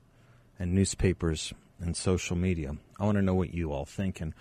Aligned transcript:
and 0.58 0.74
newspapers 0.74 1.54
and 1.80 1.96
social 1.96 2.36
media. 2.36 2.76
I 3.00 3.06
want 3.06 3.16
to 3.16 3.22
know 3.22 3.34
what 3.34 3.54
you 3.54 3.72
all 3.72 3.86
think. 3.86 4.20
And 4.20 4.34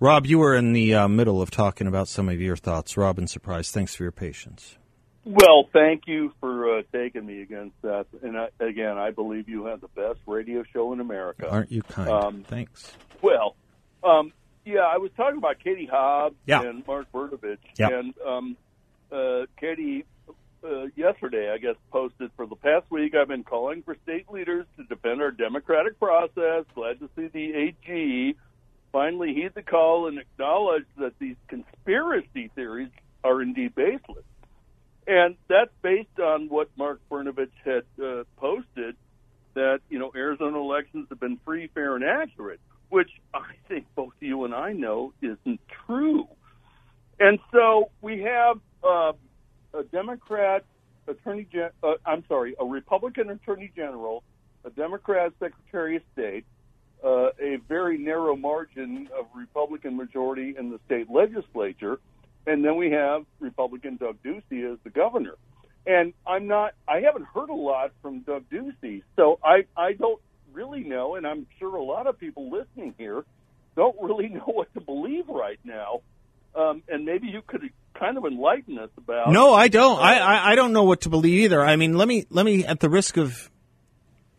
Rob, 0.00 0.24
you 0.24 0.38
were 0.38 0.54
in 0.54 0.72
the 0.72 0.94
uh, 0.94 1.08
middle 1.08 1.42
of 1.42 1.50
talking 1.50 1.86
about 1.86 2.08
some 2.08 2.30
of 2.30 2.40
your 2.40 2.56
thoughts. 2.56 2.96
Robin, 2.96 3.26
surprise. 3.26 3.70
Thanks 3.70 3.94
for 3.94 4.04
your 4.04 4.12
patience. 4.12 4.78
Well, 5.24 5.68
thank 5.72 6.02
you 6.06 6.32
for 6.40 6.78
uh, 6.78 6.82
taking 6.92 7.24
me 7.24 7.40
again, 7.42 7.72
Seth. 7.80 8.06
And 8.22 8.36
I, 8.36 8.48
again, 8.60 8.98
I 8.98 9.10
believe 9.10 9.48
you 9.48 9.66
have 9.66 9.80
the 9.80 9.88
best 9.88 10.18
radio 10.26 10.64
show 10.72 10.92
in 10.92 11.00
America. 11.00 11.48
Aren't 11.48 11.72
you 11.72 11.82
kind? 11.82 12.10
Um, 12.10 12.44
Thanks. 12.46 12.92
Well, 13.22 13.56
um, 14.02 14.32
yeah, 14.66 14.80
I 14.80 14.98
was 14.98 15.10
talking 15.16 15.38
about 15.38 15.60
Katie 15.64 15.88
Hobbs 15.90 16.36
Yeah. 16.46 16.62
and 16.62 16.86
Mark 16.86 17.10
Brnovich, 17.12 17.56
Yeah. 17.78 17.88
and 17.88 18.14
um, 18.26 18.56
uh, 19.10 19.46
Katie 19.58 20.04
uh, 20.62 20.86
yesterday, 20.94 21.50
I 21.50 21.58
guess, 21.58 21.76
posted 21.90 22.30
for 22.36 22.46
the 22.46 22.56
past 22.56 22.90
week. 22.90 23.14
I've 23.14 23.28
been 23.28 23.44
calling 23.44 23.82
for 23.82 23.96
state 24.02 24.30
leaders 24.30 24.66
to 24.76 24.84
defend 24.84 25.22
our 25.22 25.30
democratic 25.30 25.98
process. 25.98 26.64
Glad 26.74 27.00
to 27.00 27.08
see 27.16 27.28
the 27.28 27.54
AG 27.54 28.36
finally 28.92 29.32
heed 29.34 29.52
the 29.54 29.62
call 29.62 30.06
and 30.06 30.18
acknowledge 30.18 30.84
that 30.98 31.18
these 31.18 31.36
conspiracy 31.48 32.50
theories 32.54 32.90
are 33.24 33.40
indeed 33.42 33.74
baseless. 33.74 34.24
And 35.06 35.36
that's 35.48 35.70
based 35.82 36.18
on 36.18 36.48
what 36.48 36.70
Mark 36.76 37.00
Brnovich 37.10 37.50
had 37.64 37.84
uh, 38.02 38.24
posted 38.36 38.96
that, 39.54 39.80
you 39.88 39.98
know, 39.98 40.10
Arizona 40.14 40.58
elections 40.58 41.06
have 41.10 41.20
been 41.20 41.38
free, 41.44 41.68
fair, 41.74 41.94
and 41.94 42.04
accurate, 42.04 42.60
which 42.88 43.10
I 43.32 43.52
think 43.68 43.86
both 43.94 44.14
you 44.20 44.44
and 44.44 44.54
I 44.54 44.72
know 44.72 45.12
isn't 45.20 45.60
true. 45.86 46.26
And 47.20 47.38
so 47.52 47.90
we 48.00 48.22
have 48.22 48.58
uh, 48.82 49.12
a 49.72 49.84
Democrat 49.92 50.64
attorney, 51.06 51.46
gen- 51.52 51.70
uh, 51.82 51.94
I'm 52.04 52.24
sorry, 52.26 52.54
a 52.58 52.64
Republican 52.64 53.30
attorney 53.30 53.70
general, 53.76 54.24
a 54.64 54.70
Democrat 54.70 55.32
secretary 55.38 55.96
of 55.96 56.02
state, 56.14 56.44
uh, 57.04 57.28
a 57.38 57.58
very 57.68 57.98
narrow 57.98 58.34
margin 58.34 59.08
of 59.16 59.26
Republican 59.36 59.96
majority 59.96 60.54
in 60.58 60.70
the 60.70 60.80
state 60.86 61.10
legislature, 61.10 61.98
and 62.46 62.64
then 62.64 62.76
we 62.76 62.90
have 62.90 63.24
Republican 63.40 63.96
Doug 63.96 64.16
Ducey 64.24 64.70
as 64.72 64.78
the 64.84 64.90
governor. 64.90 65.34
And 65.86 66.14
I'm 66.26 66.46
not, 66.46 66.72
I 66.88 67.00
haven't 67.00 67.26
heard 67.26 67.50
a 67.50 67.54
lot 67.54 67.92
from 68.00 68.20
Doug 68.20 68.44
Ducey, 68.50 69.02
so 69.16 69.38
I, 69.44 69.64
I 69.76 69.92
don't 69.92 70.20
really 70.52 70.84
know, 70.84 71.16
and 71.16 71.26
I'm 71.26 71.46
sure 71.58 71.76
a 71.76 71.82
lot 71.82 72.06
of 72.06 72.18
people 72.18 72.50
listening 72.50 72.94
here 72.96 73.24
don't 73.76 73.96
really 74.00 74.28
know 74.30 74.46
what 74.46 74.72
to 74.74 74.80
believe 74.80 75.28
right 75.28 75.58
now. 75.64 76.00
Um, 76.54 76.82
and 76.88 77.04
maybe 77.04 77.26
you 77.26 77.42
could 77.44 77.68
kind 77.94 78.16
of 78.16 78.24
enlighten 78.24 78.78
us 78.78 78.90
about. 78.96 79.30
No, 79.32 79.52
I 79.52 79.66
don't. 79.66 79.98
I, 79.98 80.18
I 80.18 80.52
I 80.52 80.54
don't 80.54 80.72
know 80.72 80.84
what 80.84 81.00
to 81.00 81.08
believe 81.08 81.40
either. 81.46 81.60
I 81.60 81.74
mean, 81.74 81.98
let 81.98 82.06
me 82.06 82.26
let 82.30 82.46
me 82.46 82.64
at 82.64 82.78
the 82.78 82.88
risk 82.88 83.16
of 83.16 83.50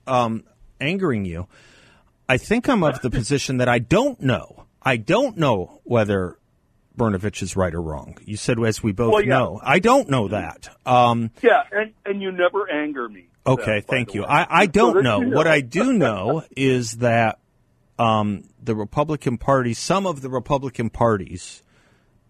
um, 0.07 0.45
angering 0.79 1.25
you, 1.25 1.47
I 2.27 2.37
think 2.37 2.69
I'm 2.69 2.83
of 2.83 3.01
the 3.01 3.09
position 3.09 3.57
that 3.57 3.69
I 3.69 3.79
don't 3.79 4.19
know. 4.21 4.65
I 4.81 4.97
don't 4.97 5.37
know 5.37 5.81
whether 5.83 6.37
Brnovich 6.95 7.41
is 7.41 7.55
right 7.55 7.73
or 7.73 7.81
wrong. 7.81 8.17
You 8.25 8.37
said 8.37 8.59
as 8.59 8.81
we 8.81 8.91
both 8.91 9.13
Well, 9.13 9.21
yeah. 9.21 9.29
know. 9.29 9.59
I 9.63 9.79
don't 9.79 10.09
know 10.09 10.27
that. 10.29 10.69
Um, 10.85 11.31
Yeah, 11.41 11.63
and, 11.71 11.93
and 12.05 12.21
you 12.21 12.31
never 12.31 12.69
anger 12.69 13.07
me. 13.09 13.27
Okay, 13.47 13.81
by 13.81 13.85
thank 13.87 14.13
you. 14.13 14.21
way. 14.21 14.27
I, 14.27 14.47
I 14.49 14.65
don't 14.65 14.95
that 14.95 15.03
know. 15.03 15.19
What 15.19 15.47
I 15.47 15.61
do 15.61 15.93
know 15.93 16.43
is 16.55 16.97
that 16.97 17.39
um, 17.99 18.43
the 18.61 18.75
Republican 18.75 19.37
Party, 19.37 19.73
some 19.73 20.05
of 20.05 20.21
the 20.21 20.29
Republican 20.29 20.89
parties, 20.89 21.63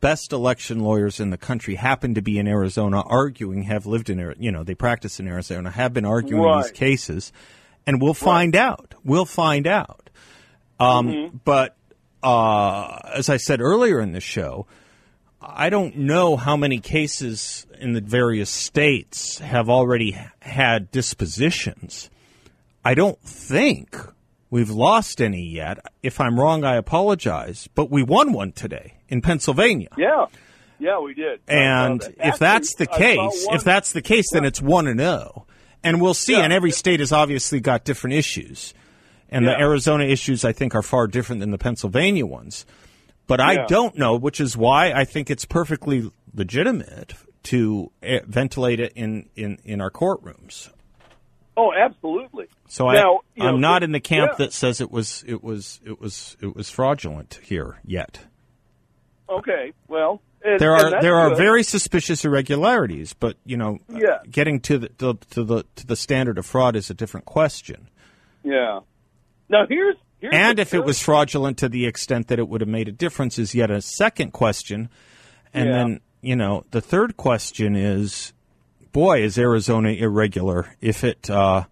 best 0.02 0.34
election 0.34 0.80
lawyers 0.80 1.20
in 1.20 1.30
the 1.30 1.38
country 1.38 1.76
happen 1.76 2.14
to 2.14 2.22
be 2.22 2.38
in 2.38 2.48
Arizona 2.48 3.02
arguing, 3.02 3.64
have 3.64 3.86
lived 3.86 4.10
in, 4.10 4.36
you 4.38 4.52
know, 4.52 4.64
they 4.64 4.76
practice 4.76 5.20
in 5.20 5.28
Arizona, 5.28 5.72
have 5.72 5.94
been 5.94 6.06
arguing 6.06 6.62
these 6.62 6.72
cases, 6.72 7.32
and 7.88 8.02
we'll 8.02 8.14
find 8.14 8.56
out. 8.56 8.94
We'll 9.04 9.26
find 9.26 9.68
out. 9.68 10.10
Um, 10.80 11.08
Mm-hmm. 11.08 11.38
But 11.46 11.78
uh, 12.26 12.98
as 13.14 13.30
I 13.30 13.38
said 13.38 13.62
earlier 13.62 14.02
in 14.02 14.12
the 14.12 14.20
show, 14.20 14.66
I 15.40 15.70
don't 15.70 15.96
know 15.96 16.36
how 16.36 16.58
many 16.58 16.80
cases 16.80 17.68
in 17.80 17.94
the 17.94 18.02
various 18.02 18.50
states 18.50 19.38
have 19.38 19.70
already 19.70 20.18
had 20.40 20.90
dispositions. 20.90 22.10
I 22.84 22.96
don't 22.96 23.22
think 23.22 23.96
we've 24.50 24.72
lost 24.72 25.22
any 25.22 25.44
yet. 25.44 25.78
If 26.02 26.20
I'm 26.20 26.40
wrong, 26.40 26.64
I 26.64 26.78
apologize. 26.78 27.70
But 27.76 27.92
we 27.92 28.02
won 28.02 28.34
one 28.34 28.54
today 28.54 28.96
in 29.08 29.22
Pennsylvania. 29.22 29.90
Yeah, 29.96 30.26
yeah, 30.80 31.00
we 31.00 31.14
did. 31.14 31.42
And 31.48 32.02
that. 32.02 32.28
if 32.28 32.40
that's 32.40 32.74
the 32.74 32.90
Actually, 32.90 33.06
I 33.06 33.16
saw 33.16 33.30
case, 33.30 33.48
if 33.52 33.64
that's 33.64 33.94
the 33.94 34.02
case, 34.02 34.32
then 34.32 34.46
it's 34.46 34.62
one 34.62 34.88
and 34.88 35.00
zero. 35.00 35.46
And 35.84 36.02
we'll 36.02 36.16
see. 36.16 36.34
Yeah. 36.34 36.40
And 36.40 36.52
every 36.52 36.72
state 36.72 37.02
has 37.02 37.12
obviously 37.12 37.60
got 37.60 37.84
different 37.84 38.16
issues. 38.16 38.74
And 39.30 39.48
the 39.48 39.60
Arizona 39.60 40.06
issues, 40.06 40.46
I 40.46 40.52
think, 40.52 40.76
are 40.76 40.84
far 40.84 41.08
different 41.08 41.40
than 41.42 41.52
the 41.52 41.58
Pennsylvania 41.58 42.26
ones. 42.26 42.66
But 43.28 43.42
I 43.42 43.66
don't 43.66 43.98
know, 43.98 44.16
which 44.16 44.40
is 44.40 44.56
why 44.56 44.92
I 44.92 45.04
think 45.04 45.30
it's 45.30 45.46
perfectly 45.46 46.12
legitimate 46.34 47.16
to 47.44 47.92
eh, 48.04 48.20
ventilate 48.26 48.80
it 48.80 48.94
in, 48.96 49.30
in, 49.36 49.58
in 49.64 49.82
our 49.82 49.90
courtrooms. 49.90 50.70
oh, 51.58 51.72
absolutely. 51.74 52.46
So 52.68 52.90
Now, 52.90 53.22
I, 53.40 53.48
I'm 53.48 53.62
not 53.62 53.84
in 53.84 53.92
the 53.92 54.00
camp 54.00 54.32
yeah. 54.34 54.46
that 54.46 54.54
says 54.54 54.82
it 54.82 54.92
was 54.92 55.24
it 55.28 55.44
was 55.44 55.80
it 55.86 56.00
was 56.02 56.36
it 56.42 56.56
was 56.56 56.70
fraudulent 56.70 57.40
here 57.44 57.80
yet. 57.86 58.20
Okay, 59.30 59.74
well, 59.88 60.22
and, 60.44 60.60
there 60.60 60.76
are 60.76 61.02
there 61.02 61.16
are 61.16 61.36
very 61.36 61.64
suspicious 61.64 62.26
irregularities, 62.26 63.14
but 63.14 63.38
you 63.46 63.58
know, 63.58 63.80
Yeah. 63.90 64.20
getting 64.30 64.60
to 64.62 64.78
the 64.80 64.90
to, 64.90 65.18
to 65.32 65.44
the 65.44 65.64
to 65.78 65.88
the 65.88 65.96
standard 65.96 66.38
of 66.38 66.46
fraud 66.46 66.76
is 66.76 66.90
a 66.90 66.94
different 66.94 67.26
question. 67.26 67.90
yeah. 68.44 68.80
Now 69.50 69.66
here's 69.68 69.96
here's 70.20 70.34
And 70.34 70.60
if 70.60 70.74
it 70.74 70.84
was 70.86 71.00
fraudulent 71.02 71.58
to 71.60 71.70
the 71.70 71.86
extent 71.86 72.28
that 72.28 72.40
it 72.40 72.48
would 72.48 72.62
have 72.62 72.68
made 72.70 72.88
a 72.88 72.92
difference 72.92 73.38
is 73.40 73.54
yet 73.56 73.70
a 73.72 73.82
second 73.82 74.32
question. 74.32 74.90
And 75.54 75.70
Yeah. 75.70 75.76
then, 75.76 76.00
you 76.22 76.36
know, 76.36 76.66
the 76.72 76.82
third 76.82 77.18
question 77.18 77.76
is 77.76 78.34
boy, 78.92 79.22
is 79.22 79.38
Arizona 79.38 79.90
irregular 79.90 80.76
if 80.82 81.04
it 81.04 81.30
uh, 81.30 81.66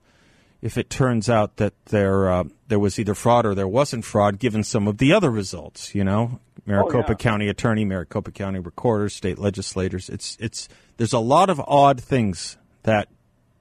if 0.61 0.77
it 0.77 0.89
turns 0.89 1.29
out 1.29 1.57
that 1.57 1.73
there 1.85 2.29
uh, 2.31 2.43
there 2.67 2.79
was 2.79 2.99
either 2.99 3.15
fraud 3.15 3.45
or 3.45 3.55
there 3.55 3.67
wasn't 3.67 4.05
fraud 4.05 4.39
given 4.39 4.63
some 4.63 4.87
of 4.87 4.97
the 4.97 5.11
other 5.13 5.29
results, 5.31 5.93
you 5.95 6.03
know? 6.03 6.39
Maricopa 6.65 6.97
Oh, 6.97 7.11
yeah. 7.11 7.15
County 7.15 7.47
attorney, 7.49 7.83
Maricopa 7.83 8.31
County 8.31 8.59
recorder, 8.59 9.09
state 9.09 9.37
legislators. 9.37 10.07
It's 10.09 10.37
it's 10.39 10.69
there's 10.97 11.11
a 11.13 11.19
lot 11.19 11.49
of 11.49 11.59
odd 11.67 11.99
things 12.01 12.57
that 12.83 13.09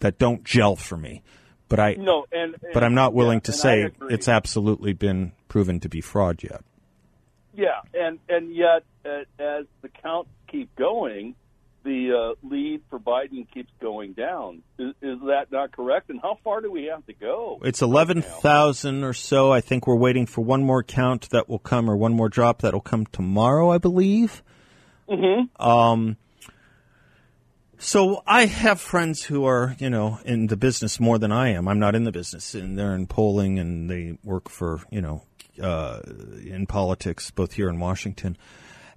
that 0.01 0.19
don't 0.19 0.45
gel 0.45 0.77
for 0.77 0.97
me. 0.97 1.23
But 1.73 1.81
I 1.81 1.95
no, 1.95 2.27
and, 2.31 2.55
but 2.75 2.85
I'm 2.85 2.93
not 2.93 3.15
willing 3.15 3.39
yeah, 3.39 3.45
to 3.45 3.53
say 3.55 3.91
it's 4.11 4.29
absolutely 4.29 4.93
been 4.93 5.33
proven 5.49 5.81
to 5.81 5.89
be 5.89 6.03
fraud 6.03 6.43
yet. 6.43 6.63
Yeah, 7.55 7.81
and 7.95 8.19
and 8.29 8.55
yet 8.55 8.85
uh, 9.07 9.21
as 9.39 9.65
the 9.81 9.89
counts 9.89 10.29
keep 10.49 10.77
going, 10.77 11.35
the 11.83 12.35
uh, 12.37 12.47
lead 12.47 12.83
for 12.91 12.99
Biden 12.99 13.51
keeps 13.51 13.73
going 13.81 14.13
down. 14.13 14.61
Is, 14.79 14.91
is 15.01 15.19
that 15.29 15.47
not 15.51 15.73
correct? 15.73 16.11
And 16.11 16.21
how 16.21 16.37
far 16.45 16.61
do 16.61 16.71
we 16.71 16.91
have 16.93 17.07
to 17.07 17.15
go? 17.15 17.59
It's 17.65 17.81
11,000 17.81 19.03
or 19.03 19.15
so. 19.15 19.51
I 19.51 19.63
think 19.63 19.87
we're 19.87 19.97
waiting 19.97 20.27
for 20.27 20.43
one 20.43 20.63
more 20.63 20.83
count 20.83 21.31
that 21.31 21.49
will 21.49 21.59
come, 21.59 21.89
or 21.89 21.97
one 21.97 22.13
more 22.13 22.29
drop 22.29 22.61
that 22.61 22.75
will 22.75 22.83
come 22.83 23.07
tomorrow, 23.07 23.71
I 23.71 23.79
believe. 23.79 24.43
Mm-hmm. 25.09 25.67
Um, 25.67 26.19
so 27.83 28.23
I 28.27 28.47
have 28.47 28.81
friends 28.81 29.25
who 29.25 29.45
are, 29.45 29.75
you 29.79 29.91
know, 29.91 30.19
in 30.25 30.47
the 30.47 30.57
business 30.57 31.01
more 31.01 31.19
than 31.19 31.33
I 31.33 31.49
am. 31.49 31.67
I'm 31.69 31.79
not 31.79 31.95
in 31.95 32.05
the 32.05 32.13
business, 32.13 32.55
and 32.55 32.79
they're 32.79 32.95
in 32.95 33.07
polling, 33.07 33.59
and 33.59 33.91
they 33.91 34.17
work 34.23 34.49
for, 34.49 34.81
you 34.91 35.01
know, 35.01 35.23
uh, 35.63 36.01
in 36.45 36.67
politics, 36.67 37.31
both 37.31 37.53
here 37.55 37.69
in 37.69 37.79
Washington. 37.79 38.37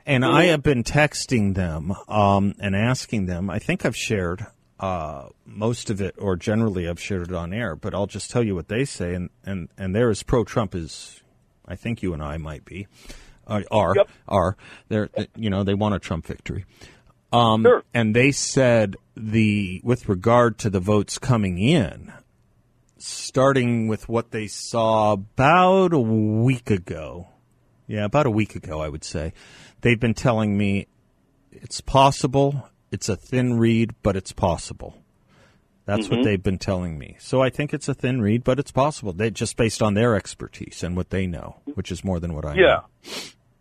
And 0.05 0.23
I 0.23 0.45
have 0.45 0.61
been 0.61 0.83
texting 0.83 1.55
them 1.55 1.93
um, 2.07 2.53
and 2.59 2.75
asking 2.75 3.25
them. 3.25 3.49
I 3.49 3.59
think 3.59 3.85
I've 3.85 3.97
shared 3.97 4.45
Uh, 4.77 5.29
most 5.45 5.89
of 5.89 6.01
it, 6.01 6.13
or 6.17 6.35
generally, 6.35 6.85
I've 6.89 6.99
shared 6.99 7.29
it 7.29 7.33
on 7.33 7.53
air. 7.53 7.77
But 7.77 7.93
I'll 7.95 8.07
just 8.07 8.29
tell 8.29 8.43
you 8.43 8.55
what 8.55 8.67
they 8.67 8.83
say, 8.85 9.15
and 9.15 9.29
and 9.45 9.69
and 9.77 9.95
they're 9.95 10.09
as 10.09 10.21
pro-Trump 10.21 10.75
as 10.75 11.21
I 11.65 11.77
think 11.77 12.03
you 12.03 12.13
and 12.13 12.21
I 12.21 12.35
might 12.37 12.65
be. 12.65 12.85
Uh, 13.47 13.61
are 13.71 13.93
Yep. 13.95 14.09
are 14.27 14.57
they're 14.89 15.09
you 15.35 15.49
know 15.49 15.63
they 15.63 15.75
want 15.75 15.95
a 15.95 15.99
Trump 15.99 16.27
victory. 16.27 16.65
Um, 17.35 17.63
Sure. 17.63 17.83
And 17.93 18.15
they 18.15 18.31
said 18.31 18.95
the 19.15 19.81
with 19.83 20.07
regard 20.09 20.57
to 20.59 20.69
the 20.69 20.79
votes 20.79 21.17
coming 21.17 21.57
in, 21.57 22.11
starting 22.97 23.87
with 23.87 24.07
what 24.09 24.31
they 24.31 24.47
saw 24.47 25.13
about 25.13 25.93
a 25.93 25.99
week 25.99 26.69
ago. 26.71 27.27
Yeah, 27.87 28.05
about 28.05 28.25
a 28.25 28.31
week 28.31 28.55
ago, 28.55 28.81
I 28.81 28.89
would 28.89 29.03
say. 29.03 29.33
They've 29.81 29.99
been 29.99 30.15
telling 30.15 30.57
me 30.57 30.87
it's 31.51 31.81
possible. 31.81 32.69
It's 32.91 33.09
a 33.09 33.15
thin 33.15 33.57
read, 33.59 33.93
but 34.01 34.15
it's 34.15 34.31
possible. 34.31 34.97
That's 35.85 36.07
Mm-hmm. 36.07 36.15
what 36.15 36.23
they've 36.25 36.41
been 36.41 36.57
telling 36.57 36.97
me. 36.97 37.15
So 37.19 37.41
I 37.43 37.51
think 37.51 37.71
it's 37.73 37.87
a 37.87 37.93
thin 37.93 38.19
read, 38.21 38.43
but 38.43 38.57
it's 38.57 38.71
possible. 38.71 39.13
They 39.13 39.29
just 39.29 39.55
based 39.55 39.83
on 39.83 39.93
their 39.93 40.15
expertise 40.15 40.81
and 40.81 40.95
what 40.95 41.11
they 41.11 41.27
know, 41.27 41.57
which 41.75 41.91
is 41.91 42.03
more 42.03 42.19
than 42.19 42.33
what 42.33 42.43
I 42.45 42.55
know. 42.55 42.61
Yeah. 43.03 43.11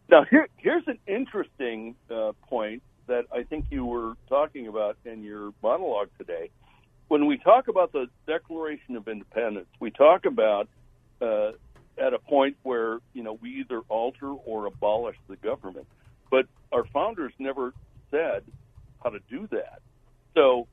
Now, 0.08 0.24
here, 0.24 0.48
here's 0.56 0.86
an 0.86 0.98
interesting 1.06 1.94
uh, 2.10 2.32
point 2.48 2.82
that 3.06 3.26
I 3.32 3.42
think 3.42 3.66
you 3.70 3.84
were 3.84 4.14
talking 4.28 4.68
about 4.68 4.96
in 5.04 5.22
your 5.22 5.52
monologue 5.62 6.08
today. 6.18 6.50
When 7.08 7.26
we 7.26 7.38
talk 7.38 7.68
about 7.68 7.92
the 7.92 8.06
Declaration 8.26 8.96
of 8.96 9.08
Independence, 9.08 9.68
we 9.78 9.90
talk 9.90 10.24
about 10.24 10.68
uh, 11.20 11.52
at 11.98 12.14
a 12.14 12.18
point 12.18 12.56
where 12.62 12.98
you 13.12 13.22
know 13.22 13.38
we 13.40 13.60
either 13.60 13.80
alter 13.88 14.28
or 14.30 14.66
abolish 14.66 15.16
the 15.28 15.36
government, 15.36 15.86
but 16.30 16.46
our 16.72 16.84
founders 16.92 17.32
never 17.38 17.72
said 18.10 18.42
how 19.02 19.10
to 19.10 19.20
do 19.30 19.46
that. 19.52 19.80
So, 20.34 20.66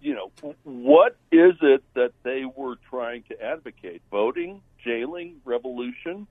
you 0.00 0.14
know, 0.14 0.54
what 0.62 1.16
is 1.32 1.54
it 1.62 1.82
that 1.94 2.12
they 2.22 2.44
were 2.44 2.76
trying 2.90 3.24
to 3.30 3.42
advocate? 3.42 4.02
Voting, 4.10 4.60
jailing, 4.84 5.36
revolution? 5.44 6.26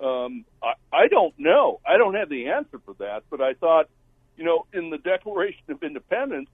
Um, 0.00 0.44
I, 0.62 0.72
I 0.92 1.08
don't 1.08 1.34
know. 1.38 1.80
I 1.86 1.96
don't 1.96 2.14
have 2.14 2.28
the 2.28 2.48
answer 2.48 2.80
for 2.84 2.94
that. 2.94 3.22
But 3.30 3.40
I 3.40 3.54
thought, 3.54 3.88
you 4.38 4.44
know, 4.44 4.66
in 4.72 4.90
the 4.90 4.98
Declaration 4.98 5.64
of 5.68 5.82
Independence, 5.82 6.48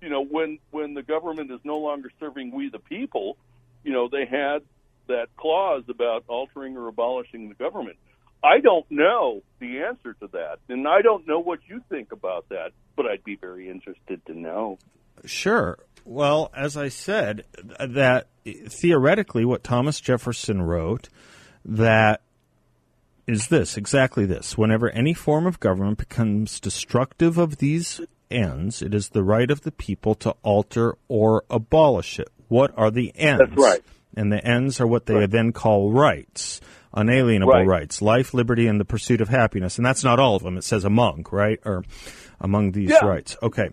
you 0.00 0.08
know, 0.08 0.24
when 0.24 0.58
when 0.70 0.94
the 0.94 1.02
government 1.02 1.52
is 1.52 1.60
no 1.62 1.76
longer 1.76 2.10
serving 2.18 2.50
we 2.52 2.70
the 2.70 2.78
people, 2.78 3.36
you 3.84 3.92
know, 3.92 4.08
they 4.08 4.24
had 4.24 4.62
that 5.06 5.28
clause 5.36 5.84
about 5.88 6.24
altering 6.26 6.76
or 6.76 6.88
abolishing 6.88 7.48
the 7.48 7.54
government. 7.54 7.98
I 8.42 8.60
don't 8.60 8.90
know 8.90 9.42
the 9.58 9.82
answer 9.82 10.14
to 10.14 10.28
that, 10.28 10.60
and 10.70 10.88
I 10.88 11.02
don't 11.02 11.28
know 11.28 11.40
what 11.40 11.60
you 11.68 11.82
think 11.90 12.10
about 12.10 12.48
that. 12.48 12.72
But 12.96 13.06
I'd 13.06 13.22
be 13.22 13.36
very 13.36 13.68
interested 13.68 14.24
to 14.26 14.38
know. 14.38 14.78
Sure. 15.26 15.78
Well, 16.06 16.50
as 16.56 16.78
I 16.78 16.88
said, 16.88 17.44
that 17.78 18.28
theoretically, 18.46 19.44
what 19.44 19.62
Thomas 19.62 20.00
Jefferson 20.00 20.62
wrote 20.62 21.10
that 21.66 22.22
is 23.32 23.48
this 23.48 23.76
exactly 23.76 24.24
this. 24.26 24.56
Whenever 24.56 24.90
any 24.90 25.14
form 25.14 25.46
of 25.46 25.60
government 25.60 25.98
becomes 25.98 26.60
destructive 26.60 27.38
of 27.38 27.58
these 27.58 28.00
ends, 28.30 28.82
it 28.82 28.94
is 28.94 29.08
the 29.10 29.22
right 29.22 29.50
of 29.50 29.62
the 29.62 29.72
people 29.72 30.14
to 30.16 30.34
alter 30.42 30.96
or 31.08 31.44
abolish 31.50 32.18
it. 32.18 32.28
What 32.48 32.72
are 32.76 32.90
the 32.90 33.12
ends? 33.16 33.42
That's 33.48 33.60
right. 33.60 33.82
And 34.16 34.32
the 34.32 34.44
ends 34.44 34.80
are 34.80 34.86
what 34.86 35.06
they 35.06 35.26
then 35.26 35.52
call 35.52 35.92
rights, 35.92 36.60
unalienable 36.92 37.52
Right. 37.52 37.66
rights, 37.66 38.02
life, 38.02 38.34
liberty, 38.34 38.66
and 38.66 38.80
the 38.80 38.84
pursuit 38.84 39.20
of 39.20 39.28
happiness. 39.28 39.76
And 39.78 39.86
that's 39.86 40.02
not 40.02 40.18
all 40.18 40.34
of 40.36 40.42
them. 40.42 40.56
It 40.56 40.64
says 40.64 40.84
among, 40.84 41.26
right? 41.30 41.60
Or 41.64 41.84
among 42.40 42.72
these 42.72 42.90
Yeah. 42.90 43.04
rights. 43.06 43.36
Okay. 43.42 43.70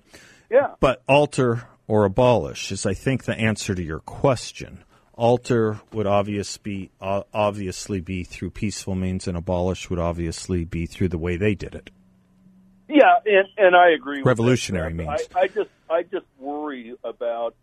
Yeah. 0.51 0.73
But 0.79 1.01
alter 1.07 1.63
or 1.87 2.05
abolish 2.05 2.71
is, 2.71 2.85
I 2.85 2.93
think, 2.93 3.23
the 3.23 3.35
answer 3.35 3.73
to 3.73 3.83
your 3.83 3.99
question. 3.99 4.83
Alter 5.17 5.81
would 5.91 6.07
obvious 6.07 6.57
be, 6.57 6.91
uh, 7.01 7.23
obviously 7.33 7.99
be 7.99 8.23
through 8.23 8.51
peaceful 8.51 8.95
means, 8.95 9.27
and 9.27 9.35
abolish 9.35 9.89
would 9.89 9.99
obviously 9.99 10.63
be 10.63 10.85
through 10.85 11.09
the 11.09 11.17
way 11.17 11.35
they 11.35 11.55
did 11.55 11.75
it. 11.75 11.89
Yeah, 12.87 13.15
and, 13.25 13.47
and 13.57 13.75
I 13.75 13.89
agree. 13.89 14.21
Revolutionary 14.21 14.93
that. 14.93 14.95
means. 14.95 15.27
I, 15.35 15.41
I 15.41 15.47
just 15.47 15.69
I 15.89 16.03
just 16.03 16.25
worry 16.39 16.93
about 17.03 17.55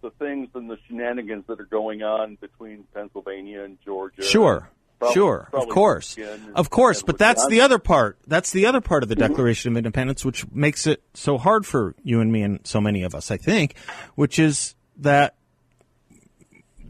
the 0.00 0.10
things 0.10 0.48
and 0.54 0.68
the 0.68 0.78
shenanigans 0.88 1.44
that 1.46 1.60
are 1.60 1.64
going 1.64 2.02
on 2.02 2.36
between 2.40 2.84
Pennsylvania 2.94 3.62
and 3.62 3.78
Georgia. 3.84 4.22
Sure. 4.22 4.68
Probably- 4.98 5.14
sure, 5.14 5.48
of 5.52 5.68
course, 5.68 6.16
and- 6.16 6.54
of 6.54 6.70
course, 6.70 7.02
but 7.02 7.18
that's 7.18 7.44
the 7.48 7.60
other 7.60 7.80
part. 7.80 8.18
That's 8.28 8.52
the 8.52 8.66
other 8.66 8.80
part 8.80 9.02
of 9.02 9.08
the 9.08 9.16
Declaration 9.16 9.72
of 9.72 9.76
Independence, 9.76 10.24
which 10.24 10.48
makes 10.52 10.86
it 10.86 11.02
so 11.12 11.38
hard 11.38 11.66
for 11.66 11.96
you 12.04 12.20
and 12.20 12.30
me 12.32 12.42
and 12.42 12.60
so 12.62 12.80
many 12.80 13.02
of 13.02 13.12
us, 13.12 13.32
I 13.32 13.36
think, 13.36 13.76
which 14.14 14.38
is 14.38 14.76
that 14.98 15.34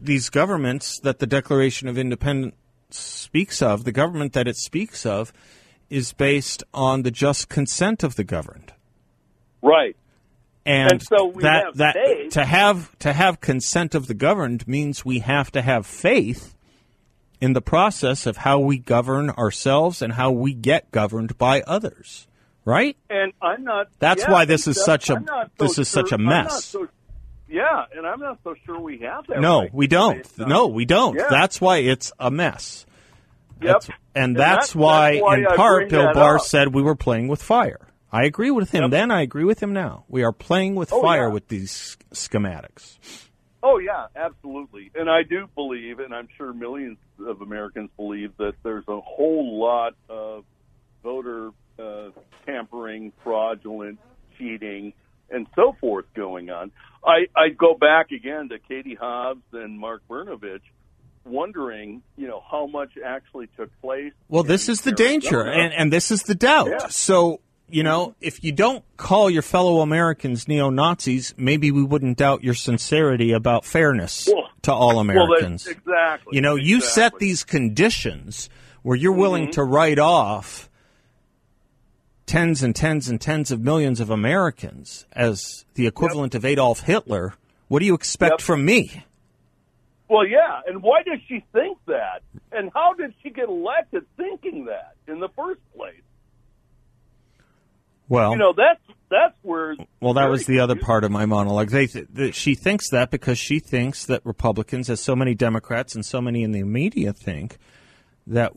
these 0.03 0.29
governments 0.31 0.99
that 1.01 1.19
the 1.19 1.27
Declaration 1.27 1.89
of 1.89 1.97
Independence 1.97 2.55
speaks 2.91 3.63
of, 3.63 3.85
the 3.85 3.93
government 3.93 4.33
that 4.35 4.49
it 4.49 4.57
speaks 4.57 5.07
of, 5.07 5.33
is 5.89 6.13
based 6.13 6.65
on 6.75 7.03
the 7.03 7.11
just 7.11 7.49
consent 7.49 8.03
of 8.03 8.17
the 8.17 8.25
governed. 8.25 8.73
right. 9.63 9.97
And, 10.65 10.93
And 10.93 11.03
so 11.03 11.27
we 11.27 11.43
that 11.43 11.65
have 11.65 11.77
that 11.79 11.95
faith. 11.97 12.31
to 12.35 12.45
have 12.45 12.97
to 13.01 13.13
have 13.13 13.41
consent 13.41 13.97
of 13.97 14.07
the 14.07 14.15
governed 14.15 14.69
means 14.69 15.05
we 15.05 15.19
have 15.19 15.51
to 15.53 15.61
have 15.61 15.87
faith 15.87 16.55
in 17.41 17.53
the 17.53 17.61
process 17.61 18.27
of 18.27 18.37
how 18.37 18.61
we 18.61 18.79
govern 18.79 19.31
ourselves 19.31 20.01
and 20.01 20.13
how 20.13 20.31
we 20.31 20.55
get 20.55 20.89
governed 20.93 21.37
by 21.37 21.63
others. 21.63 22.29
Right? 22.65 22.97
And 23.11 23.33
I'm 23.43 23.65
not. 23.65 23.89
That's 23.99 24.23
yeah, 24.23 24.31
why 24.31 24.45
this 24.45 24.69
is 24.69 24.81
such 24.85 25.11
a- 25.11 25.15
so 25.27 25.45
this 25.59 25.79
is 25.81 25.89
such 25.89 26.11
sure- 26.11 26.17
a 26.17 26.21
I'm 26.21 26.25
not 26.27 26.45
mess. 26.45 26.77
Yeah, 27.53 27.85
and 27.97 28.07
I'm 28.07 28.19
not 28.21 28.39
so 28.43 28.55
sure 28.67 28.81
we 28.81 28.99
have 28.99 29.27
that. 29.29 29.41
No, 29.41 29.61
right 29.61 29.75
we 29.75 29.87
don't. 29.87 30.27
No, 30.39 30.67
we 30.69 30.85
don't. 30.85 31.15
Yeah. 31.17 31.27
That's 31.31 31.61
why 31.61 31.79
it's 31.79 32.11
a 32.19 32.31
mess. 32.31 32.87
Yep. 33.61 33.67
That's- 33.83 33.89
and, 33.89 34.25
And 34.25 34.37
that's, 34.37 34.73
that- 34.73 34.79
why, 34.79 35.13
that's 35.13 35.23
why 35.23 35.37
in 35.39 35.47
I 35.47 35.57
part, 35.57 35.89
Bill 35.89 36.13
Barr 36.13 36.37
up. 36.37 36.43
said 36.43 36.75
we 36.75 36.83
were 36.83 36.97
playing 36.97 37.29
with 37.29 37.43
fire. 37.43 37.89
I 38.11 38.25
agree 38.25 38.51
with 38.51 38.71
him 38.73 38.83
Yep. 38.83 38.91
then. 38.91 39.11
I 39.11 39.23
agree 39.23 39.45
with 39.45 39.63
him 39.63 39.73
now. 39.73 40.05
We 40.09 40.23
are 40.23 40.33
playing 40.33 40.75
with 40.75 40.93
Oh, 40.93 41.01
fire 41.01 41.29
yeah. 41.29 41.33
with 41.33 41.49
these 41.49 41.97
schematics. 42.13 42.99
Oh 43.63 43.79
yeah, 43.79 44.07
absolutely. 44.17 44.91
And 44.95 45.09
I 45.09 45.23
do 45.23 45.49
believe, 45.55 46.01
and 46.01 46.13
I'm 46.13 46.29
sure 46.37 46.53
millions 46.53 46.99
of 47.25 47.41
Americans 47.43 47.91
believe 47.97 48.37
that 48.39 48.55
there's 48.65 48.87
a 48.89 49.01
whole 49.01 49.61
lot 49.61 49.95
of 50.09 50.45
voter 51.03 51.51
uh, 51.79 52.09
tampering, 52.45 53.13
fraudulent, 53.23 53.99
cheating, 54.37 54.93
and 55.31 55.47
so 55.57 55.75
forth 55.81 56.07
going 56.15 56.51
on. 56.51 56.71
I 57.05 57.27
I 57.35 57.49
go 57.49 57.75
back 57.75 58.11
again 58.13 58.49
to 58.51 58.59
Katie 58.59 58.95
Hobbs 58.95 59.43
and 59.53 59.79
Mark 59.79 60.03
Brnovich, 60.09 60.61
wondering, 61.25 62.03
you 62.17 62.27
know, 62.27 62.43
how 62.51 62.67
much 62.67 62.91
actually 63.05 63.49
took 63.57 63.71
place. 63.81 64.13
Well, 64.29 64.43
this 64.43 64.69
is 64.69 64.83
the 64.83 64.93
danger, 64.93 65.43
and, 65.43 65.73
and 65.73 65.93
this 65.93 66.11
is 66.11 66.23
the 66.25 66.35
doubt. 66.35 66.69
Yeah. 66.69 66.87
So, 66.89 67.41
you 67.69 67.83
know, 67.83 68.15
if 68.21 68.43
you 68.45 68.53
don't 68.53 68.85
call 68.97 69.31
your 69.31 69.43
fellow 69.43 69.81
Americans 69.81 70.47
neo 70.49 70.71
Nazis, 70.71 71.35
maybe 71.37 71.71
we 71.71 71.83
wouldn't 71.83 72.19
doubt 72.19 72.43
your 72.45 72.55
sincerity 72.55 73.33
about 73.33 73.65
fairness 73.65 74.29
Well- 74.33 74.49
to 74.63 74.73
all 74.73 74.99
Americans. 75.01 75.65
that's 75.65 75.77
exactly. 75.77 76.37
you 76.37 76.41
know, 76.41 76.55
you 76.55 76.81
set 76.81 77.19
these 77.19 77.43
conditions 77.45 78.49
where 78.83 78.97
you're 78.97 79.13
willing 79.13 79.45
Mm-hmm. 79.45 79.51
to 79.53 79.65
write 79.65 79.99
off 79.99 80.69
tens 82.33 82.63
and 82.63 82.75
tens 82.75 83.11
and 83.11 83.21
tens 83.21 83.51
of 83.51 83.61
millions 83.61 84.01
of 84.01 84.09
Americans 84.09 85.07
as 85.13 85.67
the 85.75 85.87
equivalent 85.87 86.35
of 86.35 86.47
Adolf 86.47 86.81
Hitler. 86.81 87.35
What 87.69 87.81
do 87.81 87.85
you 87.85 87.93
expect 87.95 88.33
Yep. 88.33 88.41
from 88.41 88.65
me? 88.65 89.05
Well, 90.09 90.27
yeah, 90.27 90.61
and 90.67 90.83
why 90.83 91.03
does 91.03 91.19
she 91.29 91.45
think 91.53 91.77
that? 91.87 92.23
And 92.51 92.71
how 92.75 92.95
did 92.95 93.13
she 93.23 93.29
get 93.29 93.49
elected 93.49 94.07
thinking 94.17 94.65
that 94.65 94.95
in 95.07 95.21
the 95.21 95.29
first 95.37 95.61
place? 95.77 96.01
Well, 98.09 98.33
You 98.33 98.39
know, 98.39 98.55
that's 98.57 98.81
that's 99.11 99.35
where. 99.43 99.77
Well, 100.01 100.15
that 100.15 100.31
was 100.31 100.47
the 100.47 100.61
other 100.61 100.77
part 100.77 101.05
of 101.05 101.11
my 101.11 101.27
monologue. 101.27 101.69
They 101.69 101.87
th- 101.87 102.09
that 102.15 102.35
she 102.35 102.55
thinks 102.55 102.89
that 102.91 103.11
because 103.11 103.39
she 103.39 103.59
thinks 103.59 104.07
that 104.07 104.25
Republicans, 104.25 104.89
as 104.89 105.01
so 105.01 105.15
many 105.15 105.35
Democrats 105.35 105.95
and 105.95 106.05
so 106.05 106.21
many 106.23 106.43
in 106.43 106.53
the 106.53 106.63
media 106.63 107.13
think, 107.13 107.59
that 108.27 108.53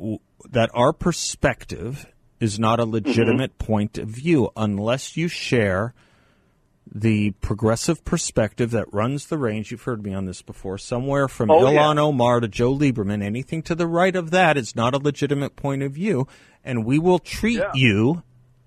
that 0.50 0.70
our 0.74 0.94
perspective 0.94 2.05
is 2.39 2.60
not 2.60 2.80
a 2.80 2.86
legitimate 2.86 3.58
Mm-hmm. 3.58 3.65
point 3.65 3.98
of 3.98 4.08
view 4.10 4.50
unless 4.58 5.15
you 5.18 5.27
share 5.27 5.94
the 6.94 7.32
progressive 7.42 8.06
perspective 8.06 8.70
that 8.72 8.94
runs 8.94 9.25
the 9.27 9.38
range. 9.38 9.72
You've 9.72 9.82
heard 9.84 10.04
me 10.04 10.13
on 10.13 10.25
this 10.25 10.42
before. 10.44 10.77
Somewhere 10.77 11.27
from 11.27 11.50
Oh, 11.50 11.70
yeah. 11.72 11.80
Ilhan 11.80 11.98
Omar 11.98 12.39
to 12.42 12.48
Joe 12.48 12.74
Lieberman, 12.75 13.24
anything 13.24 13.63
to 13.63 13.74
the 13.75 13.88
right 13.88 14.15
of 14.15 14.30
that 14.32 14.56
is 14.58 14.75
not 14.75 14.94
a 14.94 15.00
legitimate 15.00 15.56
point 15.56 15.82
of 15.82 15.94
view, 15.94 16.27
and 16.63 16.86
we 16.86 17.00
will 17.00 17.20
treat 17.20 17.58
Yeah. 17.58 17.72
you 17.74 18.24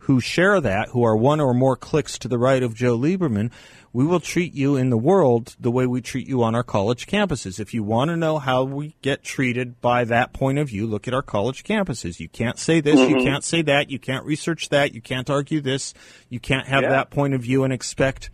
who 0.08 0.20
share 0.20 0.58
that, 0.58 0.88
who 0.88 1.02
are 1.04 1.14
one 1.14 1.38
or 1.38 1.52
more 1.52 1.76
clicks 1.76 2.18
to 2.18 2.28
the 2.28 2.38
right 2.38 2.62
of 2.62 2.72
Joe 2.74 2.96
Lieberman, 2.98 3.50
we 3.92 4.06
will 4.06 4.20
treat 4.20 4.54
you 4.54 4.74
in 4.74 4.88
the 4.88 4.96
world 4.96 5.54
the 5.60 5.70
way 5.70 5.86
we 5.86 6.00
treat 6.00 6.26
you 6.26 6.42
on 6.42 6.54
our 6.54 6.62
college 6.62 7.06
campuses. 7.06 7.60
If 7.60 7.74
you 7.74 7.82
want 7.82 8.08
to 8.08 8.16
know 8.16 8.38
how 8.38 8.64
we 8.64 8.96
get 9.02 9.22
treated 9.22 9.82
by 9.82 10.04
that 10.04 10.32
point 10.32 10.58
of 10.58 10.68
view, 10.68 10.86
look 10.86 11.06
at 11.06 11.12
our 11.12 11.20
college 11.20 11.62
campuses. 11.62 12.18
You 12.20 12.28
can't 12.30 12.58
say 12.58 12.80
this, 12.80 12.98
Mm-hmm. 12.98 13.18
you 13.18 13.22
can't 13.24 13.44
say 13.44 13.60
that, 13.62 13.90
you 13.90 13.98
can't 13.98 14.24
research 14.24 14.70
that, 14.70 14.94
you 14.94 15.02
can't 15.02 15.28
argue 15.28 15.60
this, 15.60 15.92
you 16.30 16.40
can't 16.40 16.66
have 16.68 16.84
Yeah. 16.84 16.88
that 16.90 17.10
point 17.10 17.34
of 17.34 17.42
view 17.42 17.64
and 17.64 17.72
expect 17.72 18.30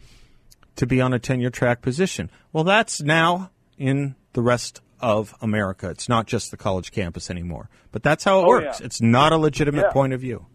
to 0.77 0.87
be 0.87 1.01
on 1.01 1.13
a 1.13 1.19
tenure 1.19 1.51
track 1.51 1.83
position. 1.83 2.31
Well, 2.53 2.63
that's 2.65 3.03
now 3.03 3.51
in 3.77 4.15
the 4.33 4.43
rest 4.43 4.81
of 5.01 5.35
America. 5.41 5.91
It's 5.91 6.09
not 6.09 6.27
just 6.29 6.53
the 6.53 6.57
college 6.57 6.93
campus 6.93 7.31
anymore. 7.31 7.69
But 7.91 8.05
that's 8.05 8.23
how 8.23 8.39
it 8.41 8.45
Oh, 8.45 8.49
works. 8.49 8.79
yeah. 8.81 8.87
It's 8.87 9.01
not 9.01 9.33
a 9.33 9.37
legitimate 9.37 9.87
Yeah. 9.89 9.93
point 9.93 10.13
of 10.13 10.21
view. 10.21 10.47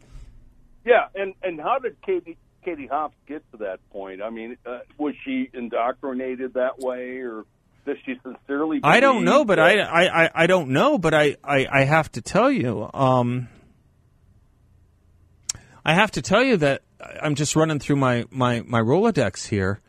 Yeah, 0.85 1.07
and 1.15 1.33
and 1.43 1.59
how 1.59 1.79
did 1.79 2.01
Katie 2.05 2.37
Katie 2.63 2.87
Hobbs 2.87 3.15
get 3.27 3.43
to 3.51 3.57
that 3.57 3.79
point? 3.91 4.21
I 4.21 4.29
mean, 4.29 4.57
uh, 4.65 4.79
was 4.97 5.13
she 5.25 5.49
indoctrinated 5.53 6.53
that 6.55 6.79
way, 6.79 7.17
or 7.17 7.45
does 7.85 7.97
she 8.05 8.19
sincerely? 8.23 8.79
I 8.83 8.99
don't 8.99 9.23
know, 9.23 9.45
but 9.45 9.59
I, 9.59 9.79
I, 9.79 10.25
I, 10.25 10.31
I 10.35 10.47
don't 10.47 10.69
know, 10.69 10.97
but 10.97 11.13
I, 11.13 11.37
I, 11.43 11.67
I 11.71 11.83
have 11.83 12.11
to 12.13 12.21
tell 12.21 12.51
you, 12.51 12.89
um, 12.93 13.47
I 15.83 15.93
have 15.93 16.11
to 16.11 16.21
tell 16.21 16.43
you 16.43 16.57
that 16.57 16.83
I'm 17.21 17.35
just 17.35 17.55
running 17.55 17.79
through 17.79 17.95
my, 17.95 18.25
my, 18.29 18.61
my 18.61 18.81
Rolodex 18.81 19.47
here. 19.47 19.81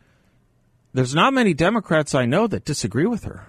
There's 0.92 1.14
not 1.14 1.34
many 1.34 1.54
Democrats 1.54 2.14
I 2.14 2.24
know 2.26 2.46
that 2.46 2.64
disagree 2.64 3.06
with 3.06 3.24
her. 3.24 3.46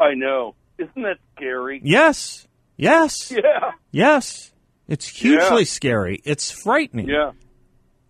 I 0.00 0.14
know. 0.14 0.54
Isn't 0.78 1.02
that 1.02 1.18
scary? 1.36 1.80
Yes, 1.82 2.46
yes, 2.76 3.30
Yeah. 3.36 3.72
yes. 3.90 4.52
It's 4.88 5.06
hugely 5.06 5.58
Yeah. 5.60 5.64
scary. 5.64 6.20
It's 6.24 6.50
frightening. 6.50 7.08
Yeah. 7.08 7.32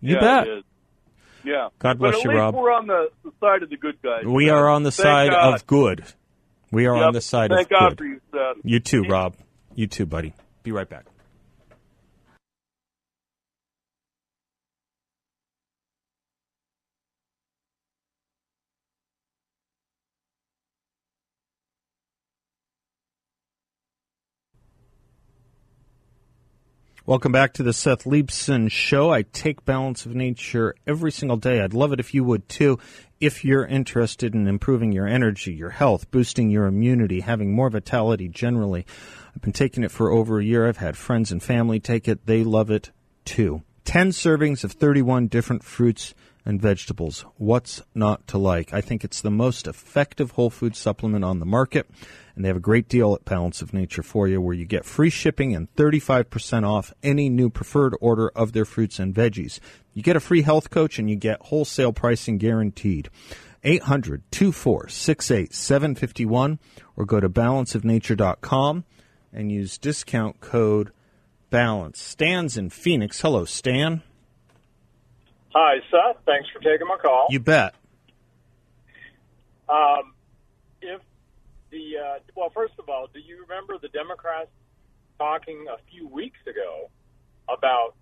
you 0.01 0.15
yeah, 0.15 0.19
bet. 0.19 0.47
Yeah. 1.43 1.67
God 1.79 1.99
but 1.99 2.11
bless 2.11 2.23
you, 2.23 2.31
Rob. 2.31 2.55
We're 2.55 2.71
on 2.71 2.87
the, 2.87 3.09
the 3.23 3.31
side 3.39 3.63
of 3.63 3.69
the 3.69 3.77
good 3.77 4.01
guys. 4.01 4.25
We 4.25 4.45
man. 4.47 4.55
are 4.55 4.69
on 4.69 4.83
the 4.83 4.91
Thank 4.91 5.05
side 5.05 5.31
God. 5.31 5.53
of 5.55 5.67
good. 5.67 6.03
We 6.71 6.85
are 6.85 6.95
on 6.95 7.13
the 7.13 7.21
side 7.21 7.51
Thank 7.51 7.67
of 7.67 7.69
God 7.69 7.89
good. 7.89 7.97
for 7.97 8.05
you. 8.05 8.61
You 8.63 8.79
too, 8.79 9.03
Rob. 9.03 9.35
You 9.75 9.87
too, 9.87 10.05
buddy. 10.05 10.33
Be 10.63 10.71
right 10.71 10.87
back. 10.89 11.05
Welcome 27.09 27.31
back 27.31 27.53
to 27.53 27.63
the 27.63 27.73
Seth 27.73 28.03
Leibsohn 28.03 28.69
Show. 28.69 29.11
I 29.11 29.23
take 29.23 29.65
balance 29.65 30.05
of 30.05 30.13
nature 30.13 30.75
every 30.85 31.11
single 31.11 31.37
day. 31.37 31.59
I'd 31.59 31.73
love 31.73 31.91
it 31.91 31.99
if 31.99 32.13
you 32.13 32.23
would 32.23 32.47
too. 32.47 32.77
If 33.19 33.43
you're 33.43 33.65
interested 33.65 34.35
in 34.35 34.47
improving 34.47 34.91
your 34.91 35.07
energy, 35.07 35.51
your 35.51 35.71
health, 35.71 36.11
boosting 36.11 36.51
your 36.51 36.67
immunity, 36.67 37.21
having 37.21 37.51
more 37.51 37.71
vitality 37.71 38.27
generally, 38.27 38.85
I've 39.35 39.41
been 39.41 39.53
taking 39.53 39.83
it 39.83 39.89
for 39.89 40.11
over 40.11 40.37
a 40.37 40.43
year. 40.43 40.67
I've 40.67 40.77
had 40.77 40.95
friends 40.95 41.31
and 41.31 41.41
family 41.41 41.79
take 41.79 42.07
it. 42.07 42.27
They 42.27 42.43
love 42.43 42.69
it 42.69 42.91
too. 43.25 43.63
10 43.85 44.09
servings 44.09 44.63
of 44.63 44.73
31 44.73 45.29
different 45.29 45.63
fruits 45.63 46.13
and 46.45 46.61
vegetables. 46.61 47.25
What's 47.37 47.81
not 47.95 48.27
to 48.27 48.37
like? 48.37 48.71
I 48.71 48.81
think 48.81 49.03
it's 49.03 49.21
the 49.21 49.31
most 49.31 49.65
effective 49.65 50.31
whole 50.31 50.51
food 50.51 50.75
supplement 50.75 51.25
on 51.25 51.39
the 51.39 51.45
market. 51.47 51.89
And 52.39 52.45
they 52.45 52.47
have 52.47 52.55
a 52.55 52.61
great 52.61 52.87
deal 52.87 53.13
at 53.15 53.25
Balance 53.25 53.61
of 53.61 53.73
Nature 53.73 54.01
for 54.01 54.25
you 54.25 54.39
where 54.39 54.55
you 54.55 54.63
get 54.63 54.85
free 54.85 55.09
shipping 55.09 55.53
and 55.53 55.69
35% 55.75 56.65
off 56.65 56.93
any 57.03 57.27
new 57.27 57.49
preferred 57.49 57.97
order 57.99 58.29
of 58.29 58.53
their 58.53 58.63
fruits 58.63 58.97
and 58.97 59.13
veggies. 59.13 59.59
You 59.93 60.01
get 60.01 60.15
a 60.15 60.21
free 60.21 60.43
health 60.43 60.69
coach 60.69 60.97
and 60.99 61.09
you 61.09 61.17
get 61.17 61.41
wholesale 61.41 61.91
pricing 61.91 62.37
guaranteed. 62.37 63.09
800 63.65 64.23
2468 64.31 65.53
751 65.53 66.59
or 66.95 67.05
go 67.05 67.19
to 67.19 67.27
balanceofnature.com 67.27 68.85
and 69.33 69.51
use 69.51 69.77
discount 69.77 70.39
code 70.39 70.93
BALANCE. 71.49 71.99
Stan's 71.99 72.55
in 72.55 72.69
Phoenix. 72.69 73.19
Hello, 73.19 73.43
Stan. 73.43 74.01
Hi, 75.53 75.79
Seth. 75.91 76.23
Thanks 76.25 76.47
for 76.53 76.59
taking 76.61 76.87
my 76.87 76.95
call. 77.01 77.27
You 77.31 77.41
bet. 77.41 77.75
Um, 79.67 80.13
if 80.81 81.01
the 81.71 81.97
uh, 81.97 82.19
well, 82.35 82.49
first 82.49 82.73
of 82.79 82.89
all, 82.89 83.07
do 83.13 83.19
you 83.19 83.41
remember 83.47 83.77
the 83.81 83.89
Democrats 83.89 84.49
talking 85.17 85.65
a 85.71 85.77
few 85.91 86.07
weeks 86.07 86.39
ago 86.47 86.89
about 87.47 87.95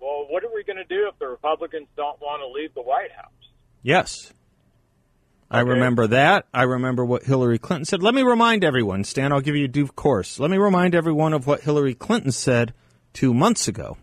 well, 0.00 0.26
what 0.28 0.44
are 0.44 0.50
we 0.54 0.64
going 0.64 0.76
to 0.78 0.84
do 0.84 1.08
if 1.12 1.18
the 1.18 1.26
Republicans 1.26 1.86
don't 1.96 2.20
want 2.20 2.40
to 2.42 2.48
leave 2.48 2.74
the 2.74 2.82
White 2.82 3.12
House? 3.12 3.32
Yes. 3.82 4.32
I 5.50 5.60
remember 5.60 6.06
that. 6.06 6.46
I 6.54 6.62
remember 6.62 7.04
what 7.04 7.24
Hillary 7.24 7.58
Clinton 7.58 7.84
said. 7.84 8.02
Let 8.02 8.14
me 8.14 8.22
remind 8.22 8.62
everyone, 8.62 9.02
Stan, 9.02 9.32
I'll 9.32 9.40
give 9.40 9.56
you 9.56 9.66
due 9.66 9.88
course. 9.88 10.38
Let 10.38 10.48
me 10.48 10.58
remind 10.58 10.94
everyone 10.94 11.32
of 11.32 11.46
what 11.46 11.62
Hillary 11.62 11.94
Clinton 11.94 12.30
said 12.30 12.72
two 13.12 13.34
months 13.34 13.66
ago. 13.66 13.96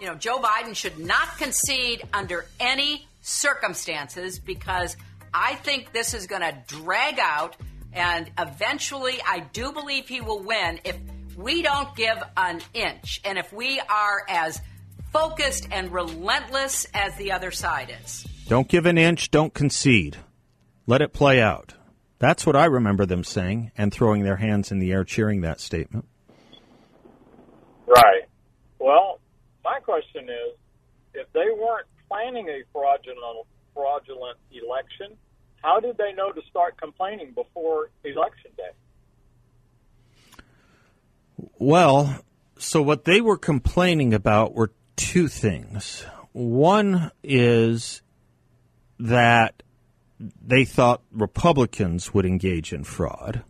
you 0.00 0.06
know, 0.06 0.14
Joe 0.14 0.38
Biden 0.38 0.74
should 0.74 0.98
not 0.98 1.36
concede 1.38 2.02
under 2.12 2.46
any 2.58 3.06
circumstances 3.20 4.38
because 4.38 4.96
I 5.34 5.56
think 5.56 5.92
this 5.92 6.14
is 6.14 6.28
going 6.28 6.42
to 6.42 6.56
drag 6.68 7.18
out 7.18 7.56
and 7.92 8.30
eventually 8.38 9.20
I 9.26 9.40
do 9.40 9.72
believe 9.72 10.08
he 10.08 10.20
will 10.20 10.42
win 10.42 10.80
if 10.84 10.96
we 11.36 11.62
don't 11.62 11.94
give 11.96 12.22
an 12.36 12.60
inch 12.72 13.20
and 13.24 13.36
if 13.36 13.52
we 13.52 13.80
are 13.80 14.24
as 14.28 14.60
focused 15.12 15.68
and 15.70 15.92
relentless 15.92 16.86
as 16.94 17.16
the 17.16 17.32
other 17.32 17.50
side 17.50 17.94
is. 18.02 18.26
Don't 18.48 18.68
give 18.68 18.86
an 18.86 18.98
inch, 18.98 19.30
don't 19.30 19.52
concede. 19.52 20.16
Let 20.86 21.02
it 21.02 21.12
play 21.12 21.40
out. 21.40 21.74
That's 22.18 22.46
what 22.46 22.56
I 22.56 22.66
remember 22.66 23.04
them 23.04 23.24
saying 23.24 23.72
and 23.76 23.92
throwing 23.92 24.22
their 24.22 24.36
hands 24.36 24.70
in 24.70 24.78
the 24.78 24.92
air 24.92 25.04
cheering 25.04 25.40
that 25.40 25.60
statement. 25.60 26.06
Right. 27.86 28.22
Well, 28.78 29.20
my 29.64 29.78
question 29.80 30.24
is, 30.28 30.56
if 31.14 31.32
they 31.32 31.50
weren't 31.56 31.86
planning 32.08 32.48
a 32.48 32.62
fraudulent 32.72 33.46
fraudulent 33.74 34.38
election, 34.52 35.16
how 35.64 35.80
did 35.80 35.96
they 35.96 36.12
know 36.12 36.30
to 36.30 36.42
start 36.50 36.76
complaining 36.76 37.32
before 37.34 37.90
election 38.04 38.50
day? 38.54 38.70
Well, 41.58 42.20
so 42.58 42.82
what 42.82 43.04
they 43.04 43.22
were 43.22 43.38
complaining 43.38 44.12
about 44.12 44.54
were 44.54 44.72
two 44.96 45.26
things. 45.26 46.04
One 46.32 47.10
is 47.22 48.02
that 48.98 49.62
they 50.20 50.66
thought 50.66 51.02
Republicans 51.10 52.12
would 52.12 52.26
engage 52.26 52.72
in 52.72 52.84
fraud. 52.84 53.42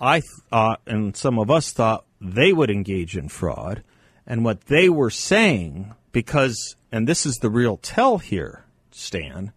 I 0.00 0.20
thought, 0.50 0.82
and 0.86 1.16
some 1.16 1.38
of 1.38 1.50
us 1.52 1.72
thought, 1.72 2.04
they 2.20 2.52
would 2.52 2.70
engage 2.70 3.16
in 3.16 3.28
fraud. 3.28 3.84
And 4.26 4.44
what 4.44 4.62
they 4.62 4.88
were 4.88 5.10
saying, 5.10 5.94
because, 6.10 6.74
and 6.90 7.06
this 7.06 7.24
is 7.24 7.36
the 7.36 7.50
real 7.50 7.76
tell 7.76 8.18
here, 8.18 8.64
Stan, 8.90 9.52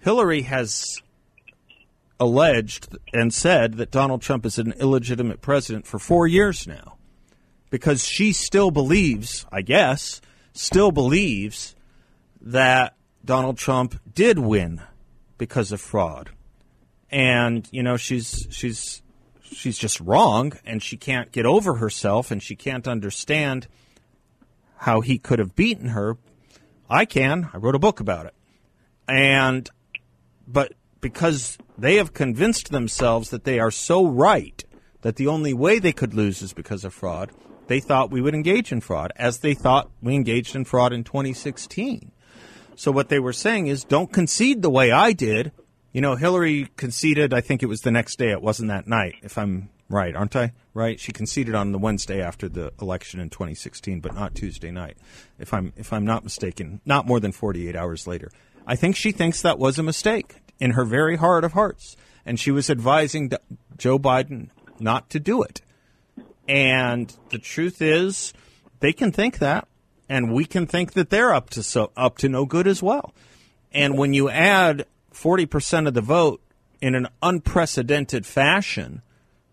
Hillary 0.00 0.42
has 0.42 1.00
alleged 2.18 2.96
and 3.12 3.32
said 3.32 3.74
that 3.74 3.90
Donald 3.90 4.22
Trump 4.22 4.44
is 4.44 4.58
an 4.58 4.72
illegitimate 4.72 5.40
president 5.40 5.86
for 5.86 5.98
four 5.98 6.26
years 6.26 6.66
now 6.66 6.96
because 7.70 8.04
she 8.04 8.32
still 8.32 8.70
believes, 8.70 9.46
I 9.50 9.62
guess, 9.62 10.20
still 10.52 10.90
believes 10.90 11.74
that 12.40 12.94
Donald 13.24 13.58
Trump 13.58 13.98
did 14.12 14.38
win 14.38 14.80
because 15.38 15.72
of 15.72 15.80
fraud. 15.80 16.30
And, 17.10 17.68
you 17.70 17.82
know, 17.82 17.96
she's 17.96 18.46
she's 18.50 19.02
she's 19.42 19.78
just 19.78 20.00
wrong 20.00 20.52
and 20.64 20.82
she 20.82 20.96
can't 20.96 21.32
get 21.32 21.46
over 21.46 21.74
herself 21.74 22.30
and 22.30 22.42
she 22.42 22.56
can't 22.56 22.86
understand 22.86 23.66
how 24.76 25.00
he 25.00 25.18
could 25.18 25.38
have 25.38 25.54
beaten 25.54 25.88
her. 25.88 26.16
I 26.88 27.04
can. 27.04 27.50
I 27.52 27.58
wrote 27.58 27.74
a 27.74 27.80
book 27.80 28.00
about 28.00 28.26
it. 28.26 28.34
And 29.08 29.68
but 30.52 30.72
because 31.00 31.58
they 31.78 31.96
have 31.96 32.12
convinced 32.12 32.70
themselves 32.70 33.30
that 33.30 33.44
they 33.44 33.58
are 33.58 33.70
so 33.70 34.06
right 34.06 34.64
that 35.02 35.16
the 35.16 35.26
only 35.26 35.54
way 35.54 35.78
they 35.78 35.92
could 35.92 36.14
lose 36.14 36.42
is 36.42 36.52
because 36.52 36.84
of 36.84 36.92
fraud, 36.92 37.30
they 37.68 37.80
thought 37.80 38.10
we 38.10 38.20
would 38.20 38.34
engage 38.34 38.72
in 38.72 38.80
fraud, 38.80 39.12
as 39.16 39.38
they 39.38 39.54
thought 39.54 39.90
we 40.02 40.14
engaged 40.14 40.54
in 40.54 40.64
fraud 40.64 40.92
in 40.92 41.04
2016. 41.04 42.12
So 42.74 42.90
what 42.90 43.08
they 43.08 43.18
were 43.18 43.32
saying 43.32 43.68
is 43.68 43.84
don't 43.84 44.12
concede 44.12 44.62
the 44.62 44.70
way 44.70 44.90
I 44.90 45.12
did. 45.12 45.52
You 45.92 46.00
know, 46.00 46.16
Hillary 46.16 46.68
conceded, 46.76 47.32
I 47.32 47.40
think 47.40 47.62
it 47.62 47.66
was 47.66 47.80
the 47.80 47.90
next 47.90 48.18
day, 48.18 48.30
it 48.30 48.42
wasn't 48.42 48.68
that 48.68 48.86
night, 48.86 49.14
if 49.22 49.38
I'm 49.38 49.70
right, 49.88 50.14
aren't 50.14 50.36
I? 50.36 50.52
Right? 50.72 50.98
She 50.98 51.12
conceded 51.12 51.54
on 51.54 51.72
the 51.72 51.78
Wednesday 51.78 52.22
after 52.22 52.48
the 52.48 52.72
election 52.80 53.20
in 53.20 53.28
2016, 53.28 54.00
but 54.00 54.14
not 54.14 54.34
Tuesday 54.34 54.70
night. 54.70 54.96
If 55.38 55.52
I'm 55.52 55.72
if 55.76 55.92
I'm 55.92 56.04
not 56.04 56.24
mistaken, 56.24 56.80
not 56.86 57.06
more 57.06 57.20
than 57.20 57.32
48 57.32 57.76
hours 57.76 58.06
later. 58.06 58.30
I 58.66 58.76
think 58.76 58.96
she 58.96 59.12
thinks 59.12 59.42
that 59.42 59.58
was 59.58 59.78
a 59.78 59.82
mistake 59.82 60.36
in 60.58 60.72
her 60.72 60.84
very 60.84 61.16
heart 61.16 61.44
of 61.44 61.52
hearts, 61.52 61.96
and 62.24 62.38
she 62.38 62.50
was 62.50 62.70
advising 62.70 63.30
Joe 63.76 63.98
Biden 63.98 64.50
not 64.78 65.10
to 65.10 65.20
do 65.20 65.42
it. 65.42 65.62
And 66.46 67.14
the 67.30 67.38
truth 67.38 67.80
is, 67.80 68.32
they 68.80 68.92
can 68.92 69.12
think 69.12 69.38
that, 69.38 69.68
and 70.08 70.32
we 70.32 70.44
can 70.44 70.66
think 70.66 70.92
that 70.94 71.10
they're 71.10 71.34
up 71.34 71.50
to 71.50 71.62
so 71.62 71.92
up 71.96 72.18
to 72.18 72.28
no 72.28 72.44
good 72.44 72.66
as 72.66 72.82
well. 72.82 73.14
And 73.72 73.96
when 73.96 74.12
you 74.12 74.28
add 74.28 74.86
40% 75.12 75.86
of 75.86 75.94
the 75.94 76.00
vote 76.00 76.42
in 76.80 76.94
an 76.94 77.08
unprecedented 77.22 78.26
fashion, 78.26 79.02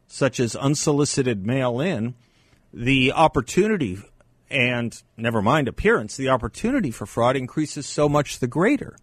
such 0.08 0.40
as 0.40 0.56
unsolicited 0.56 1.46
mail 1.46 1.80
in, 1.80 2.16
the 2.74 3.12
opportunity 3.12 4.00
and 4.50 5.01
never 5.16 5.42
mind 5.42 5.68
appearance, 5.68 6.16
the 6.18 6.30
opportunity 6.30 6.92
for 6.92 7.06
fraud 7.06 7.36
increases 7.36 7.86
so 7.86 8.08
much 8.08 8.39
the 8.39 8.48
greater. 8.48 8.96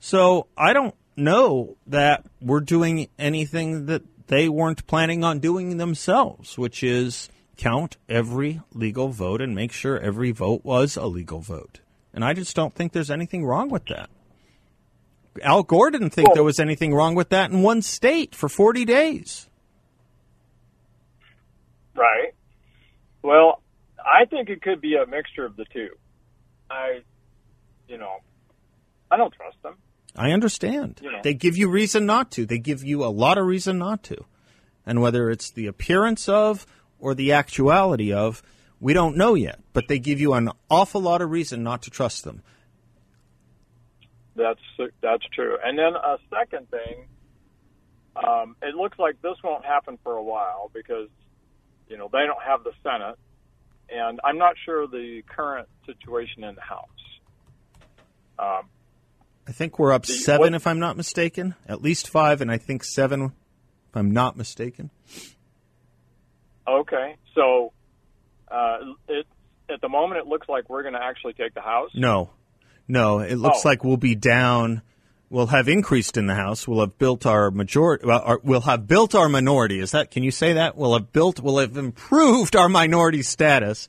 So 0.00 0.46
I 0.56 0.72
don't 0.72 0.94
know 1.16 1.76
that 1.86 2.24
we're 2.40 2.60
doing 2.60 3.08
anything 3.18 3.86
that 3.86 4.02
they 4.28 4.48
weren't 4.48 4.86
planning 4.86 5.24
on 5.24 5.38
doing 5.40 5.76
themselves, 5.78 6.56
which 6.58 6.82
is 6.82 7.28
count 7.56 7.96
every 8.08 8.60
legal 8.72 9.08
vote 9.08 9.40
and 9.40 9.54
make 9.54 9.72
sure 9.72 9.98
every 9.98 10.30
vote 10.30 10.64
was 10.64 10.96
a 10.96 11.06
legal 11.06 11.40
vote. 11.40 11.80
And 12.14 12.24
I 12.24 12.32
just 12.34 12.54
don't 12.54 12.74
think 12.74 12.92
there's 12.92 13.10
anything 13.10 13.44
wrong 13.44 13.68
with 13.68 13.86
that. 13.86 14.10
Al 15.42 15.62
Gore 15.62 15.90
didn't 15.90 16.10
think 16.10 16.28
Well- 16.28 16.34
there 16.34 16.44
was 16.44 16.60
anything 16.60 16.94
wrong 16.94 17.14
with 17.14 17.30
that 17.30 17.50
in 17.50 17.62
one 17.62 17.82
state 17.82 18.34
for 18.34 18.48
40 18.48 18.84
days. 18.84 19.48
Right. 21.94 22.32
Well, 23.22 23.62
I 24.08 24.24
think 24.24 24.48
it 24.48 24.62
could 24.62 24.80
be 24.80 24.96
a 24.96 25.06
mixture 25.06 25.44
of 25.44 25.56
the 25.56 25.64
two. 25.72 25.90
I, 26.70 27.02
you 27.88 27.98
know, 27.98 28.16
I 29.10 29.16
don't 29.16 29.32
trust 29.32 29.62
them. 29.62 29.76
I 30.16 30.32
understand. 30.32 31.00
You 31.02 31.12
know. 31.12 31.20
They 31.22 31.34
give 31.34 31.56
you 31.56 31.68
reason 31.68 32.06
not 32.06 32.30
to. 32.32 32.46
They 32.46 32.58
give 32.58 32.82
you 32.82 33.04
a 33.04 33.06
lot 33.06 33.38
of 33.38 33.46
reason 33.46 33.78
not 33.78 34.02
to. 34.04 34.24
And 34.86 35.00
whether 35.00 35.30
it's 35.30 35.50
the 35.50 35.66
appearance 35.66 36.28
of 36.28 36.66
or 36.98 37.14
the 37.14 37.32
actuality 37.32 38.12
of, 38.12 38.42
we 38.80 38.94
don't 38.94 39.16
know 39.16 39.34
yet. 39.34 39.60
But 39.72 39.88
they 39.88 39.98
give 39.98 40.20
you 40.20 40.32
an 40.34 40.50
awful 40.70 41.00
lot 41.00 41.22
of 41.22 41.30
reason 41.30 41.62
not 41.62 41.82
to 41.82 41.90
trust 41.90 42.24
them. 42.24 42.42
That's 44.34 44.60
that's 45.00 45.24
true. 45.34 45.58
And 45.62 45.78
then 45.78 45.94
a 45.94 46.18
second 46.30 46.70
thing, 46.70 47.06
um, 48.16 48.56
it 48.62 48.74
looks 48.74 48.98
like 48.98 49.20
this 49.20 49.36
won't 49.42 49.64
happen 49.64 49.98
for 50.02 50.16
a 50.16 50.22
while 50.22 50.70
because, 50.72 51.08
you 51.88 51.96
know, 51.96 52.08
they 52.12 52.24
don't 52.26 52.42
have 52.42 52.64
the 52.64 52.72
Senate, 52.82 53.18
and 53.90 54.20
I'm 54.24 54.38
not 54.38 54.54
sure 54.64 54.86
the 54.86 55.22
current 55.28 55.68
situation 55.86 56.44
in 56.44 56.54
the 56.54 56.60
House. 56.60 56.88
Um, 58.38 58.68
I 59.46 59.52
think 59.52 59.78
we're 59.78 59.92
up 59.92 60.04
The- 60.06 60.12
seven, 60.12 60.40
what- 60.52 60.54
if 60.54 60.66
I'm 60.66 60.78
not 60.78 60.96
mistaken. 60.96 61.54
At 61.66 61.80
least 61.82 62.08
five, 62.08 62.40
and 62.40 62.50
I 62.50 62.58
think 62.58 62.84
seven, 62.84 63.22
if 63.90 63.96
I'm 63.96 64.10
not 64.12 64.36
mistaken. 64.36 64.90
okay, 66.66 67.16
so 67.34 67.72
uh, 68.50 68.78
it 69.08 69.26
at 69.70 69.80
the 69.80 69.88
moment 69.88 70.20
it 70.20 70.26
looks 70.26 70.48
like 70.48 70.68
we're 70.68 70.82
going 70.82 70.94
to 70.94 71.02
actually 71.02 71.32
take 71.34 71.54
the 71.54 71.60
House. 71.60 71.90
No, 71.94 72.30
no. 72.86 73.18
It 73.20 73.36
looks 73.36 73.64
Oh. 73.64 73.68
like 73.68 73.84
we'll 73.84 73.96
be 73.98 74.14
down. 74.14 74.82
We'll 75.30 75.48
have 75.48 75.68
increased 75.68 76.16
in 76.16 76.26
the 76.26 76.34
House. 76.34 76.66
We'll 76.66 76.80
have 76.80 76.96
built 76.98 77.26
our 77.26 77.50
majority. 77.50 78.06
Well, 78.06 78.38
we'll 78.42 78.62
have 78.62 78.86
built 78.86 79.14
our 79.14 79.28
minority. 79.28 79.78
Is 79.78 79.90
that? 79.90 80.10
Can 80.10 80.22
you 80.22 80.30
say 80.30 80.54
that? 80.54 80.76
We'll 80.76 80.94
have 80.94 81.12
built. 81.12 81.40
We'll 81.40 81.58
have 81.58 81.76
improved 81.76 82.56
our 82.56 82.68
minority 82.68 83.22
status 83.22 83.88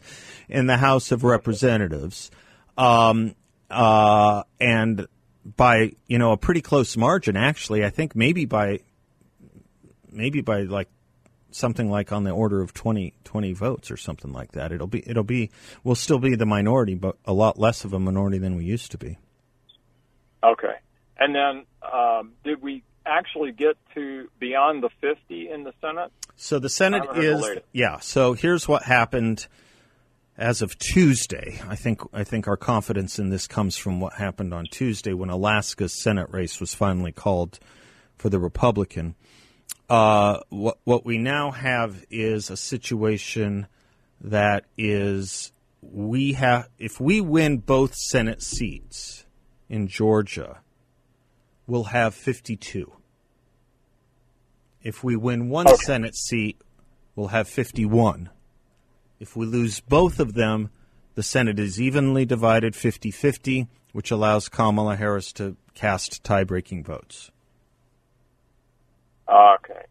in 0.50 0.68
the 0.68 0.78
House 0.78 1.14
of 1.14 1.24
Representatives, 1.24 2.30
um, 2.78 3.36
uh, 3.70 4.44
and 4.60 5.08
by 5.56 5.94
you 6.08 6.18
know 6.18 6.34
a 6.34 6.38
pretty 6.38 6.62
close 6.62 6.98
margin. 6.98 7.38
Actually, 7.38 7.86
I 7.86 7.90
think 7.90 8.18
maybe 8.18 8.44
by 8.44 8.82
maybe 10.12 10.42
by 10.42 10.64
like 10.64 10.90
something 11.52 11.90
like 11.90 12.12
on 12.12 12.24
the 12.24 12.32
order 12.32 12.62
of 12.62 12.74
20, 12.74 13.14
20 13.24 13.54
votes 13.54 13.92
or 13.92 13.98
something 13.98 14.32
like 14.32 14.52
that. 14.54 14.72
It'll 14.72 14.88
be 14.88 15.08
it'll 15.10 15.24
be 15.24 15.52
we'll 15.84 15.96
still 15.96 16.20
be 16.20 16.36
the 16.36 16.46
minority, 16.46 16.96
but 16.96 17.18
a 17.26 17.34
lot 17.34 17.58
less 17.58 17.86
of 17.86 17.94
a 17.94 18.00
minority 18.00 18.38
than 18.38 18.56
we 18.56 18.66
used 18.66 18.92
to 18.92 18.98
be. 18.98 19.18
Okay, 20.44 20.76
and 21.20 21.36
then 21.36 21.66
um, 21.94 22.34
did 22.44 22.62
we 22.62 22.84
actually 23.06 23.52
get 23.52 23.78
to 23.96 24.30
beyond 24.40 24.84
the 24.84 24.90
50 25.02 25.50
in 25.50 25.64
the 25.64 25.74
Senate? 25.82 26.12
So 26.36 26.60
the 26.60 26.70
Senate 26.70 27.04
the 27.14 27.20
is 27.20 27.58
yeah. 27.74 28.00
So 28.00 28.34
here's 28.34 28.68
what 28.68 28.84
happened 28.84 29.48
as 30.38 30.62
of 30.62 30.78
Tuesday. 30.80 31.60
I 31.68 31.76
think 31.76 32.02
I 32.14 32.24
think 32.24 32.48
our 32.48 32.58
confidence 32.58 33.20
in 33.20 33.30
this 33.30 33.46
comes 33.46 33.76
from 33.76 34.00
what 34.00 34.14
happened 34.14 34.54
on 34.54 34.66
Tuesday 34.72 35.14
when 35.14 35.30
Alaska's 35.30 36.02
Senate 36.02 36.30
race 36.32 36.60
was 36.60 36.74
finally 36.74 37.12
called 37.12 37.60
for 38.18 38.30
the 38.30 38.40
Republican. 38.40 39.16
Uh, 39.90 40.40
what 40.50 40.80
what 40.86 41.06
we 41.06 41.18
now 41.18 41.52
have 41.52 42.06
is 42.10 42.50
a 42.50 42.58
situation 42.58 43.68
that 44.22 44.66
is 44.78 45.52
we 45.82 46.34
have 46.34 46.70
if 46.78 47.00
we 47.00 47.20
win 47.22 47.58
both 47.58 47.96
Senate 47.96 48.42
seats 48.42 49.26
in 49.68 49.88
Georgia, 49.88 50.62
we'll 51.70 51.86
have 51.86 52.16
52. 52.16 52.92
If 54.82 55.04
we 55.04 55.16
win 55.16 55.50
one 55.50 55.68
Senate 55.78 56.16
seat, 56.16 56.60
we'll 57.16 57.28
have 57.28 57.48
51. 57.48 58.30
If 59.20 59.36
we 59.36 59.46
lose 59.46 59.80
both 59.80 60.20
of 60.20 60.34
them, 60.34 60.70
the 61.16 61.24
Senate 61.24 61.60
is 61.60 61.80
evenly 61.80 62.26
divided 62.26 62.76
50 62.76 63.12
50, 63.12 63.68
which 63.92 64.10
allows 64.10 64.50
Kamala 64.50 64.96
Harris 64.96 65.32
to 65.34 65.58
cast 65.74 66.24
tie 66.24 66.44
breaking 66.44 66.84
votes. 66.84 67.32
Okay. 69.28 69.82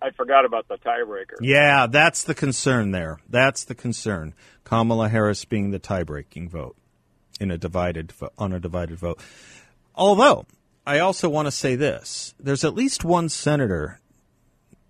I 0.00 0.10
forgot 0.10 0.44
about 0.44 0.68
the 0.68 0.76
tiebreaker. 0.76 1.38
Yeah, 1.40 1.88
that's 1.88 2.22
the 2.22 2.34
concern 2.34 2.92
there. 2.92 3.18
That's 3.28 3.64
the 3.64 3.74
concern. 3.74 4.34
Kamala 4.62 5.08
Harris 5.08 5.44
being 5.44 5.70
the 5.70 5.80
tie 5.80 6.04
breaking 6.04 6.50
vote 6.50 6.76
in 7.40 7.50
a 7.50 7.58
divided 7.58 8.12
on 8.36 8.52
a 8.52 8.60
divided 8.60 8.98
vote. 8.98 9.20
Although, 9.94 10.46
I 10.88 11.00
also 11.00 11.28
want 11.28 11.44
to 11.44 11.52
say 11.52 11.76
this. 11.76 12.34
There's 12.40 12.64
at 12.64 12.74
least 12.74 13.04
one 13.04 13.28
senator, 13.28 14.00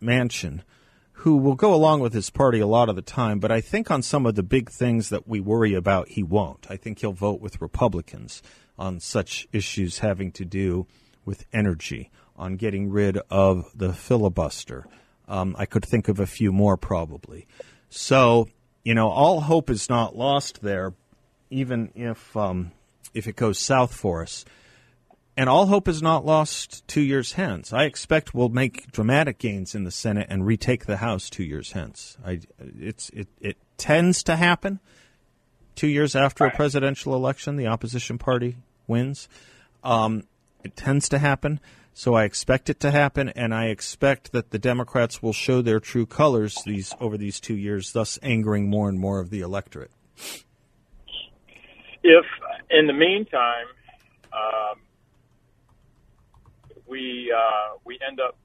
Manchin, 0.00 0.60
who 1.10 1.38
will 1.38 1.56
go 1.56 1.74
along 1.74 1.98
with 1.98 2.12
his 2.12 2.30
party 2.30 2.60
a 2.60 2.68
lot 2.68 2.88
of 2.88 2.94
the 2.94 3.02
time, 3.02 3.40
but 3.40 3.50
I 3.50 3.60
think 3.60 3.90
on 3.90 4.02
some 4.02 4.24
of 4.24 4.36
the 4.36 4.44
big 4.44 4.70
things 4.70 5.08
that 5.08 5.26
we 5.26 5.40
worry 5.40 5.74
about, 5.74 6.10
he 6.10 6.22
won't. 6.22 6.68
I 6.70 6.76
think 6.76 7.00
he'll 7.00 7.10
vote 7.10 7.40
with 7.40 7.60
Republicans 7.60 8.44
on 8.78 9.00
such 9.00 9.48
issues 9.52 9.98
having 9.98 10.30
to 10.32 10.44
do 10.44 10.86
with 11.24 11.46
energy, 11.52 12.12
on 12.36 12.54
getting 12.54 12.90
rid 12.90 13.18
of 13.28 13.68
the 13.74 13.92
filibuster. 13.92 14.86
Um, 15.26 15.56
I 15.58 15.66
could 15.66 15.84
think 15.84 16.06
of 16.06 16.20
a 16.20 16.28
few 16.28 16.52
more 16.52 16.76
probably. 16.76 17.48
So, 17.90 18.46
you 18.84 18.94
know, 18.94 19.08
all 19.08 19.40
hope 19.40 19.68
is 19.68 19.88
not 19.88 20.14
lost 20.14 20.62
there, 20.62 20.94
even 21.50 21.90
if 21.96 22.36
um, 22.36 22.70
if 23.14 23.26
it 23.26 23.34
goes 23.34 23.58
south 23.58 23.92
for 23.92 24.22
us. 24.22 24.44
And 25.38 25.48
all 25.48 25.66
hope 25.66 25.86
is 25.86 26.02
not 26.02 26.26
lost 26.26 26.84
two 26.88 27.00
years 27.00 27.34
hence. 27.34 27.72
I 27.72 27.84
expect 27.84 28.34
we'll 28.34 28.48
make 28.48 28.90
dramatic 28.90 29.38
gains 29.38 29.72
in 29.72 29.84
the 29.84 29.92
Senate 29.92 30.26
and 30.28 30.44
retake 30.44 30.86
the 30.86 30.96
House 30.96 31.30
two 31.30 31.44
years 31.44 31.70
hence. 31.70 32.18
I, 32.26 32.40
it's 32.58 33.08
it, 33.10 33.28
it 33.40 33.56
tends 33.76 34.24
to 34.24 34.34
happen 34.34 34.80
two 35.76 35.86
years 35.86 36.16
after 36.16 36.44
a 36.44 36.50
presidential 36.50 37.14
election. 37.14 37.54
The 37.54 37.68
opposition 37.68 38.18
party 38.18 38.56
wins. 38.88 39.28
Um, 39.84 40.24
it 40.64 40.74
tends 40.74 41.08
to 41.10 41.18
happen, 41.18 41.60
so 41.94 42.14
I 42.14 42.24
expect 42.24 42.68
it 42.68 42.80
to 42.80 42.90
happen, 42.90 43.28
and 43.28 43.54
I 43.54 43.66
expect 43.66 44.32
that 44.32 44.50
the 44.50 44.58
Democrats 44.58 45.22
will 45.22 45.32
show 45.32 45.62
their 45.62 45.78
true 45.78 46.04
colors 46.04 46.60
these 46.66 46.96
over 46.98 47.16
these 47.16 47.38
two 47.38 47.56
years, 47.56 47.92
thus 47.92 48.18
angering 48.24 48.68
more 48.68 48.88
and 48.88 48.98
more 48.98 49.20
of 49.20 49.30
the 49.30 49.42
electorate. 49.42 49.92
If 52.02 52.26
in 52.70 52.88
the 52.88 52.92
meantime 52.92 53.66
um, 54.32 54.80
we 56.88 57.32
uh, 57.36 57.76
we 57.84 57.98
end 58.06 58.20
up 58.20 58.36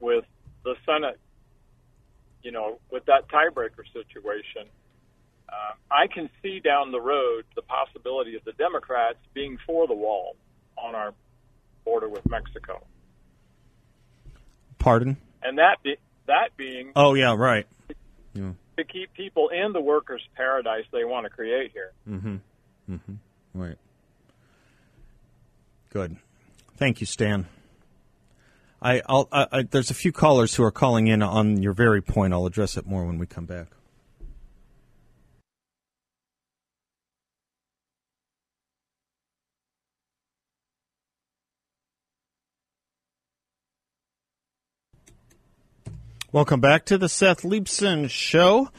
with 0.00 0.24
the 0.64 0.74
Senate, 0.84 1.18
you 2.42 2.52
know, 2.52 2.78
with 2.90 3.04
that 3.06 3.28
tiebreaker 3.28 3.84
situation, 3.92 4.68
uh, 5.48 5.72
I 5.90 6.06
can 6.12 6.28
see 6.42 6.60
down 6.60 6.92
the 6.92 7.00
road 7.00 7.44
the 7.54 7.62
possibility 7.62 8.36
of 8.36 8.44
the 8.44 8.52
Democrats 8.52 9.18
being 9.34 9.58
for 9.66 9.86
the 9.86 9.94
wall 9.94 10.36
on 10.76 10.94
our 10.94 11.14
border 11.84 12.08
with 12.08 12.28
Mexico, 12.28 12.82
Pardon? 14.78 15.16
and 15.42 15.58
that 15.58 15.76
be, 15.82 15.96
that 16.26 16.56
being 16.56 16.90
Oh 16.96 17.14
yeah, 17.14 17.34
right. 17.36 17.66
yeah. 18.34 18.52
to 18.76 18.84
keep 18.84 19.12
people 19.14 19.48
in 19.50 19.72
the 19.72 19.80
workers' 19.80 20.22
paradise 20.36 20.84
they 20.92 21.04
want 21.04 21.24
to 21.24 21.30
create 21.30 21.70
here. 21.72 21.92
Mm-hmm. 22.08 22.36
Mm-hmm. 22.90 23.14
Right. 23.54 23.78
Good. 25.90 26.16
Thank 26.76 27.00
you, 27.00 27.06
Stan. 27.06 27.46
I, 28.86 29.02
I'll, 29.08 29.28
I, 29.32 29.46
I, 29.50 29.62
there's 29.62 29.90
a 29.90 29.94
few 29.94 30.12
callers 30.12 30.54
who 30.54 30.62
are 30.62 30.70
calling 30.70 31.08
in 31.08 31.20
on 31.20 31.60
your 31.60 31.72
very 31.72 32.00
point. 32.00 32.32
I'll 32.32 32.46
address 32.46 32.76
it 32.76 32.86
more 32.86 33.04
when 33.04 33.18
we 33.18 33.26
come 33.26 33.44
back. 33.44 33.66
Welcome 46.30 46.60
back 46.60 46.84
to 46.84 46.96
the 46.96 47.08
Seth 47.08 47.42
Leibsohn 47.42 48.08
Show. 48.08 48.70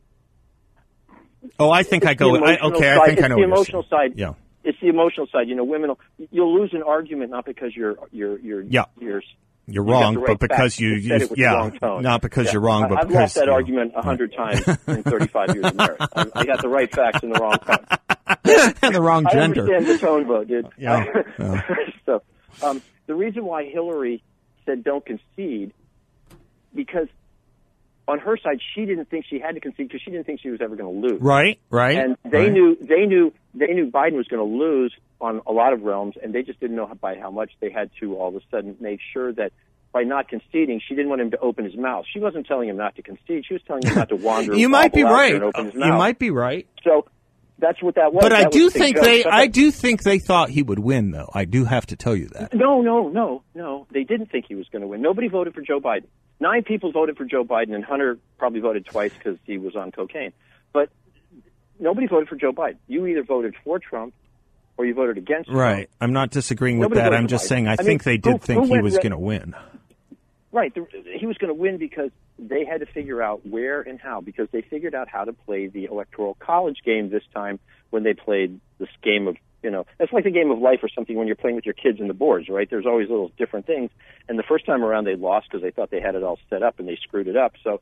Oh, 1.59 1.69
I 1.69 1.83
think 1.83 2.05
I 2.05 2.13
go. 2.13 2.35
I, 2.37 2.57
okay, 2.59 2.89
I 2.89 2.97
side- 2.97 3.05
think 3.07 3.19
I 3.19 3.25
it's 3.25 3.29
know 3.29 3.35
the 3.35 3.35
what 3.35 3.37
you're 3.37 3.45
emotional 3.45 3.83
side. 3.89 4.13
Yeah. 4.15 4.33
It's 4.63 4.79
the 4.79 4.87
emotional 4.87 5.27
side. 5.27 5.49
You 5.49 5.55
know, 5.55 5.65
women. 5.65 5.89
will- 5.89 5.99
You'll 6.31 6.57
lose 6.57 6.73
an 6.73 6.83
argument 6.83 7.31
not 7.31 7.45
because 7.45 7.75
you're 7.75 7.95
you're 8.11 8.39
you're 8.39 8.61
Yeah. 8.61 8.85
you're 8.99 9.21
You're 9.65 9.85
you 9.85 9.91
wrong, 9.93 10.23
but 10.25 10.39
because 10.39 10.77
you, 10.79 10.89
You 10.89 10.95
you 10.95 11.07
said 11.09 11.21
it 11.21 11.29
with 11.29 11.37
the 11.37 11.43
yeah, 11.43 11.53
wrong 11.53 11.71
tone. 11.79 12.03
not 12.03 12.21
because 12.21 12.47
Yeah. 12.47 12.51
you're 12.53 12.61
wrong, 12.61 12.89
but 12.89 12.97
I- 12.97 13.01
I've 13.01 13.07
because 13.07 13.21
lost 13.21 13.35
that 13.35 13.49
argument 13.49 13.93
a 13.95 14.01
hundred 14.01 14.33
times 14.33 14.67
in 14.87 15.03
35 15.03 15.55
years 15.55 15.65
of 15.65 15.75
marriage. 15.75 15.97
I, 16.01 16.25
I 16.35 16.45
got 16.45 16.61
the 16.61 16.67
right 16.69 16.93
facts 16.93 17.23
in 17.23 17.29
the 17.29 17.39
wrong 17.39 17.57
tone. 17.59 18.73
and 18.83 18.95
the 18.95 19.01
wrong 19.01 19.25
gender. 19.31 19.61
I 19.61 19.75
understand 19.77 19.85
the 19.87 19.97
tone 19.99 20.25
vote, 20.27 20.47
dude. 20.49 20.67
Yeah, 20.77 21.05
yeah. 21.39 21.61
so, 22.05 22.21
um, 22.61 22.81
the 23.07 23.15
reason 23.15 23.45
why 23.45 23.63
Hillary 23.65 24.21
said 24.65 24.83
don't 24.83 25.05
concede 25.05 25.73
because 26.75 27.07
on 28.07 28.19
her 28.19 28.35
side 28.37 28.59
she 28.75 28.85
didn't 28.85 29.09
think 29.09 29.25
she 29.29 29.39
had 29.39 29.55
to 29.55 29.61
concede 29.61 29.87
because 29.87 30.01
she 30.01 30.11
didn't 30.11 30.25
think 30.25 30.41
she 30.41 30.49
was 30.49 30.59
ever 30.61 30.75
going 30.75 31.01
to 31.01 31.07
lose. 31.07 31.21
Right, 31.21 31.59
right. 31.69 31.97
And 31.97 32.17
they 32.25 32.43
right. 32.43 32.51
knew 32.51 32.77
they 32.81 33.05
knew 33.05 33.33
they 33.53 33.67
knew 33.67 33.89
Biden 33.89 34.17
was 34.17 34.27
going 34.27 34.45
to 34.45 34.57
lose 34.57 34.93
on 35.21 35.41
a 35.47 35.51
lot 35.51 35.73
of 35.73 35.81
realms, 35.83 36.15
and 36.21 36.33
they 36.33 36.43
just 36.43 36.59
didn't 36.59 36.75
know 36.75 36.91
by 36.99 37.17
how 37.17 37.31
much. 37.31 37.51
They 37.59 37.71
had 37.71 37.89
to 37.99 38.15
all 38.15 38.29
of 38.29 38.35
a 38.35 38.41
sudden 38.51 38.75
make 38.79 38.99
sure 39.13 39.31
that 39.33 39.51
by 39.93 40.03
not 40.03 40.27
conceding, 40.27 40.81
she 40.85 40.95
didn't 40.95 41.09
want 41.09 41.21
him 41.21 41.31
to 41.31 41.39
open 41.39 41.65
his 41.65 41.77
mouth. 41.77 42.05
She 42.11 42.19
wasn't 42.19 42.47
telling 42.47 42.67
him 42.67 42.77
not 42.77 42.95
to 42.95 43.03
concede. 43.03 43.45
She 43.47 43.53
was 43.53 43.61
telling 43.65 43.85
him 43.85 43.95
not 43.95 44.09
to 44.09 44.15
wander. 44.15 44.55
You 44.57 44.67
might 44.67 44.91
be 44.91 45.03
wobble 45.03 45.15
out 45.15 45.19
there 45.19 45.25
right. 45.25 45.35
And 45.35 45.43
open 45.43 45.65
his 45.65 45.75
You 45.75 45.93
might 45.93 46.19
be 46.19 46.31
right. 46.31 46.67
So 46.83 47.05
that's 47.59 47.81
what 47.81 47.95
that 47.95 48.11
was. 48.11 48.23
But 48.23 48.33
I 48.33 48.41
That 48.41 48.47
was 48.47 48.55
do 48.55 48.69
think 48.71 48.99
they. 48.99 49.23
That's 49.23 49.33
I 49.33 49.47
do 49.47 49.71
think 49.71 50.03
they 50.03 50.19
thought 50.19 50.49
he 50.49 50.63
would 50.63 50.79
win, 50.79 51.11
though. 51.11 51.29
I 51.33 51.45
do 51.45 51.63
have 51.65 51.85
to 51.87 51.95
tell 51.95 52.15
you 52.15 52.27
that. 52.29 52.53
No, 52.53 52.81
no, 52.81 53.07
no, 53.09 53.43
no. 53.53 53.87
They 53.91 54.03
didn't 54.03 54.31
think 54.31 54.45
he 54.47 54.55
was 54.55 54.67
going 54.69 54.81
to 54.81 54.87
win. 54.87 55.01
Nobody 55.01 55.27
voted 55.27 55.53
for 55.53 55.61
Joe 55.61 55.79
Biden. 55.79 56.05
Nine 56.39 56.63
people 56.63 56.91
voted 56.91 57.15
for 57.15 57.25
Joe 57.25 57.43
Biden, 57.43 57.73
and 57.73 57.85
Hunter 57.85 58.17
probably 58.37 58.59
voted 58.59 58.85
twice 58.85 59.13
because 59.13 59.37
he 59.45 59.57
was 59.57 59.75
on 59.75 59.91
cocaine. 59.91 60.33
But 60.73 60.89
nobody 61.79 62.07
voted 62.07 62.27
for 62.27 62.35
Joe 62.35 62.51
Biden. 62.51 62.77
You 62.87 63.05
either 63.05 63.23
voted 63.23 63.55
for 63.63 63.79
Trump 63.79 64.13
or 64.77 64.85
you 64.85 64.93
voted 64.93 65.17
against. 65.17 65.49
Right. 65.49 65.89
I'm 66.01 66.13
not 66.13 66.31
disagreeing 66.31 66.79
with 66.79 66.89
Nobody 66.89 67.01
that. 67.09 67.13
I'm 67.13 67.27
just 67.27 67.45
Biden. 67.45 67.49
saying 67.49 67.67
I, 67.67 67.71
I 67.73 67.75
mean, 67.77 67.85
think 67.85 68.03
they 68.03 68.17
did 68.17 68.31
who- 68.33 68.37
think 68.39 68.65
who 68.67 68.73
he 68.75 68.81
was 68.81 68.95
re- 68.95 69.01
going 69.03 69.11
to 69.11 69.17
win. 69.19 69.55
Right. 70.51 70.73
The, 70.73 70.85
he 71.17 71.25
was 71.25 71.37
going 71.37 71.49
to 71.49 71.59
win 71.59 71.77
because 71.77 72.11
they 72.37 72.65
had 72.65 72.79
to 72.81 72.85
figure 72.85 73.21
out 73.21 73.45
where 73.45 73.81
and 73.81 73.99
how, 73.99 74.21
because 74.21 74.47
they 74.51 74.61
figured 74.61 74.93
out 74.95 75.07
how 75.07 75.23
to 75.23 75.33
play 75.33 75.67
the 75.67 75.85
electoral 75.85 76.35
college 76.39 76.77
game 76.85 77.09
this 77.09 77.23
time 77.33 77.59
when 77.89 78.03
they 78.03 78.13
played 78.13 78.59
this 78.79 78.89
game 79.03 79.27
of, 79.27 79.35
you 79.63 79.71
know, 79.71 79.85
it's 79.99 80.11
like 80.13 80.23
the 80.25 80.31
game 80.31 80.51
of 80.51 80.59
life 80.59 80.79
or 80.83 80.89
something 80.89 81.15
when 81.15 81.25
you're 81.27 81.35
playing 81.35 81.55
with 81.55 81.65
your 81.65 81.73
kids 81.73 81.99
in 81.99 82.07
the 82.07 82.13
boards, 82.13 82.49
right? 82.49 82.69
There's 82.69 82.85
always 82.85 83.09
little 83.09 83.31
different 83.37 83.65
things. 83.65 83.89
And 84.27 84.37
the 84.37 84.43
first 84.43 84.65
time 84.65 84.83
around 84.83 85.05
they 85.05 85.15
lost 85.15 85.47
because 85.49 85.61
they 85.63 85.71
thought 85.71 85.89
they 85.89 86.01
had 86.01 86.15
it 86.15 86.23
all 86.23 86.37
set 86.49 86.61
up 86.63 86.79
and 86.79 86.87
they 86.87 86.97
screwed 87.01 87.27
it 87.27 87.37
up. 87.37 87.53
So 87.63 87.81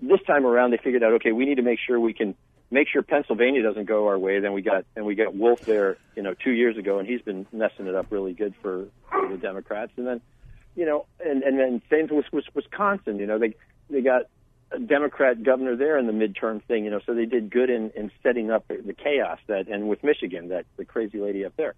this 0.00 0.20
time 0.26 0.46
around 0.46 0.70
they 0.70 0.78
figured 0.78 1.02
out, 1.02 1.12
okay, 1.14 1.32
we 1.32 1.44
need 1.44 1.56
to 1.56 1.62
make 1.62 1.78
sure 1.84 2.00
we 2.00 2.14
can 2.14 2.34
make 2.70 2.88
sure 2.88 3.02
Pennsylvania 3.02 3.62
doesn't 3.62 3.86
go 3.86 4.06
our 4.06 4.18
way. 4.18 4.40
Then 4.40 4.52
we 4.52 4.62
got 4.62 4.84
and 4.96 5.04
we 5.04 5.14
got 5.14 5.34
Wolf 5.34 5.60
there, 5.62 5.96
you 6.16 6.22
know, 6.22 6.34
two 6.34 6.52
years 6.52 6.76
ago, 6.76 6.98
and 6.98 7.08
he's 7.08 7.22
been 7.22 7.46
messing 7.52 7.86
it 7.86 7.94
up 7.94 8.06
really 8.10 8.32
good 8.32 8.54
for, 8.62 8.86
for 9.10 9.28
the 9.28 9.36
Democrats. 9.36 9.92
And 9.96 10.06
then, 10.06 10.20
you 10.74 10.86
know, 10.86 11.06
and 11.24 11.42
and 11.42 11.58
then 11.58 11.82
same 11.90 12.08
with, 12.10 12.26
with 12.32 12.44
Wisconsin. 12.54 13.18
You 13.18 13.26
know, 13.26 13.38
they 13.38 13.54
they 13.90 14.00
got 14.00 14.22
a 14.70 14.78
Democrat 14.78 15.42
governor 15.42 15.76
there 15.76 15.98
in 15.98 16.06
the 16.06 16.12
midterm 16.12 16.62
thing. 16.64 16.84
You 16.84 16.90
know, 16.90 17.00
so 17.06 17.14
they 17.14 17.26
did 17.26 17.50
good 17.50 17.70
in 17.70 17.90
in 17.90 18.10
setting 18.22 18.50
up 18.50 18.66
the 18.68 18.94
chaos 18.94 19.38
that 19.46 19.68
and 19.68 19.88
with 19.88 20.02
Michigan, 20.02 20.48
that 20.48 20.66
the 20.76 20.84
crazy 20.84 21.20
lady 21.20 21.44
up 21.44 21.54
there. 21.56 21.74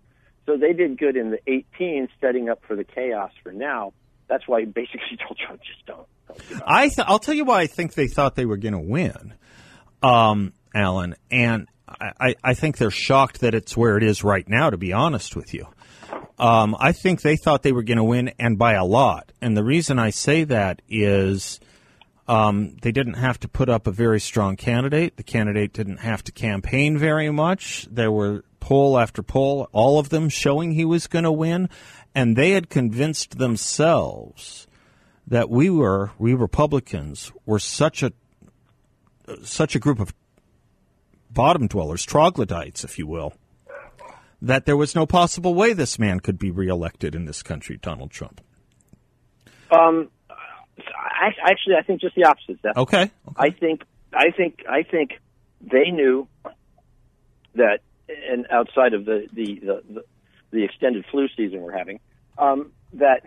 So 0.46 0.56
they 0.56 0.72
did 0.72 0.96
good 0.96 1.16
in 1.16 1.32
the 1.32 1.40
18, 1.48 2.08
setting 2.20 2.48
up 2.48 2.62
for 2.66 2.76
the 2.76 2.84
chaos 2.84 3.32
for 3.42 3.52
now. 3.52 3.92
That's 4.28 4.46
why 4.46 4.60
he 4.60 4.66
basically 4.66 5.16
told 5.26 5.38
Trump 5.38 5.60
just 5.62 5.84
don't. 5.86 6.06
don't 6.28 6.48
do. 6.48 6.60
I 6.64 6.88
th- 6.88 7.06
I'll 7.06 7.18
tell 7.18 7.34
you 7.34 7.44
why 7.44 7.60
I 7.60 7.66
think 7.66 7.94
they 7.94 8.06
thought 8.06 8.36
they 8.36 8.46
were 8.46 8.56
going 8.56 8.72
to 8.72 8.78
win, 8.78 9.34
um, 10.02 10.52
Alan, 10.76 11.14
and 11.30 11.66
I, 11.88 12.34
I, 12.44 12.54
think 12.54 12.76
they're 12.76 12.90
shocked 12.90 13.40
that 13.40 13.54
it's 13.54 13.76
where 13.76 13.96
it 13.96 14.02
is 14.02 14.22
right 14.22 14.46
now. 14.46 14.70
To 14.70 14.76
be 14.76 14.92
honest 14.92 15.34
with 15.34 15.54
you, 15.54 15.66
um, 16.38 16.76
I 16.78 16.92
think 16.92 17.22
they 17.22 17.36
thought 17.36 17.62
they 17.62 17.72
were 17.72 17.82
going 17.82 17.96
to 17.96 18.04
win 18.04 18.32
and 18.38 18.58
by 18.58 18.74
a 18.74 18.84
lot. 18.84 19.32
And 19.40 19.56
the 19.56 19.64
reason 19.64 19.98
I 19.98 20.10
say 20.10 20.44
that 20.44 20.82
is 20.88 21.60
um, 22.28 22.76
they 22.82 22.92
didn't 22.92 23.14
have 23.14 23.40
to 23.40 23.48
put 23.48 23.68
up 23.68 23.86
a 23.86 23.92
very 23.92 24.20
strong 24.20 24.56
candidate. 24.56 25.16
The 25.16 25.22
candidate 25.22 25.72
didn't 25.72 25.98
have 25.98 26.22
to 26.24 26.32
campaign 26.32 26.98
very 26.98 27.30
much. 27.30 27.86
There 27.90 28.12
were 28.12 28.44
poll 28.60 28.98
after 28.98 29.22
poll, 29.22 29.68
all 29.72 29.98
of 29.98 30.08
them 30.08 30.28
showing 30.28 30.72
he 30.72 30.84
was 30.84 31.06
going 31.06 31.24
to 31.24 31.32
win, 31.32 31.68
and 32.14 32.36
they 32.36 32.50
had 32.50 32.68
convinced 32.68 33.38
themselves 33.38 34.66
that 35.26 35.48
we 35.48 35.70
were 35.70 36.10
we 36.18 36.34
Republicans 36.34 37.32
were 37.44 37.58
such 37.58 38.02
a 38.02 38.12
such 39.42 39.74
a 39.74 39.78
group 39.78 40.00
of 40.00 40.12
bottom 41.36 41.68
dwellers, 41.68 42.04
troglodytes, 42.04 42.82
if 42.82 42.98
you 42.98 43.06
will, 43.06 43.34
that 44.42 44.66
there 44.66 44.76
was 44.76 44.94
no 44.96 45.06
possible 45.06 45.54
way 45.54 45.72
this 45.72 45.98
man 45.98 46.18
could 46.18 46.38
be 46.38 46.50
reelected 46.50 47.14
in 47.14 47.26
this 47.26 47.42
country, 47.42 47.78
Donald 47.80 48.10
Trump. 48.10 48.40
Um, 49.70 50.08
I, 50.78 51.28
actually, 51.48 51.76
I 51.78 51.82
think 51.82 52.00
just 52.00 52.14
the 52.16 52.24
opposite. 52.24 52.58
Seth. 52.62 52.76
Okay. 52.76 53.10
I 53.36 53.50
think, 53.50 53.82
I 54.12 54.30
think, 54.36 54.64
I 54.68 54.82
think 54.82 55.12
they 55.60 55.90
knew 55.90 56.26
that, 57.54 57.80
and 58.08 58.46
outside 58.50 58.92
of 58.94 59.04
the 59.04 59.26
the 59.32 59.60
the, 59.60 59.82
the, 59.94 60.04
the 60.52 60.64
extended 60.64 61.04
flu 61.10 61.26
season 61.36 61.60
we're 61.60 61.76
having, 61.76 61.98
um, 62.38 62.72
that 62.94 63.22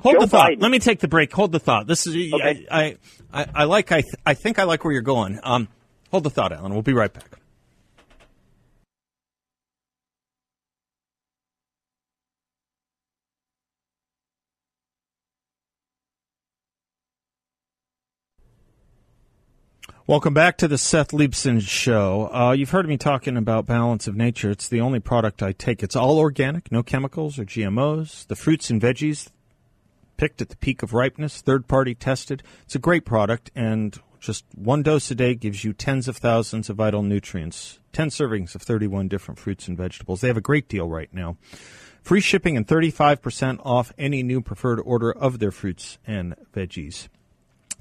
Hold 0.00 0.16
Joe 0.16 0.20
the 0.22 0.26
thought. 0.26 0.50
Biden- 0.50 0.62
Let 0.62 0.70
me 0.70 0.78
take 0.78 1.00
the 1.00 1.08
break. 1.08 1.32
Hold 1.32 1.52
the 1.52 1.60
thought. 1.60 1.86
This 1.86 2.06
is 2.06 2.14
Okay. 2.32 2.66
I, 2.70 2.80
I, 2.82 2.96
I 3.42 3.46
I 3.54 3.64
like 3.64 3.92
I 3.92 4.00
th- 4.00 4.14
I 4.26 4.34
think 4.34 4.58
I 4.58 4.64
like 4.64 4.84
where 4.84 4.92
you're 4.92 5.02
going. 5.02 5.38
Um, 5.42 5.68
hold 6.16 6.24
the 6.24 6.30
thought, 6.30 6.50
Alan. 6.50 6.72
We'll 6.72 6.80
be 6.80 6.94
right 6.94 7.12
back. 7.12 7.38
Welcome 20.06 20.32
back 20.32 20.56
to 20.58 20.68
the 20.68 20.78
Seth 20.78 21.10
Leibsohn 21.10 21.60
Show. 21.60 22.30
Uh, 22.32 22.52
you've 22.52 22.70
heard 22.70 22.88
me 22.88 22.96
talking 22.96 23.36
about 23.36 23.66
balance 23.66 24.06
of 24.06 24.16
nature. 24.16 24.50
It's 24.50 24.68
the 24.68 24.80
only 24.80 25.00
product 25.00 25.42
I 25.42 25.52
take. 25.52 25.82
It's 25.82 25.96
all 25.96 26.18
organic, 26.18 26.72
no 26.72 26.82
chemicals 26.82 27.38
or 27.38 27.44
GMOs. 27.44 28.26
The 28.28 28.36
fruits 28.36 28.70
and 28.70 28.80
veggies 28.80 29.28
picked 30.16 30.40
at 30.40 30.48
the 30.48 30.56
peak 30.56 30.82
of 30.82 30.94
ripeness, 30.94 31.42
third 31.42 31.68
party 31.68 31.94
tested. 31.94 32.42
It's 32.62 32.74
a 32.74 32.78
great 32.78 33.04
product, 33.04 33.50
and 33.54 33.98
Just 34.26 34.44
one 34.56 34.82
dose 34.82 35.08
a 35.12 35.14
day 35.14 35.36
gives 35.36 35.62
you 35.62 35.72
tens 35.72 36.08
of 36.08 36.16
thousands 36.16 36.68
of 36.68 36.74
vital 36.74 37.04
nutrients. 37.04 37.78
10 37.92 38.08
servings 38.08 38.56
of 38.56 38.62
31 38.62 39.06
different 39.06 39.38
fruits 39.38 39.68
and 39.68 39.78
vegetables. 39.78 40.20
They 40.20 40.26
have 40.26 40.36
a 40.36 40.40
great 40.40 40.66
deal 40.66 40.88
right 40.88 41.08
now. 41.14 41.36
Free 42.02 42.20
shipping 42.20 42.56
and 42.56 42.66
35% 42.66 43.60
off 43.64 43.92
any 43.96 44.24
new 44.24 44.40
preferred 44.40 44.80
order 44.80 45.12
of 45.12 45.38
their 45.38 45.52
fruits 45.52 45.98
and 46.04 46.34
veggies. 46.52 47.06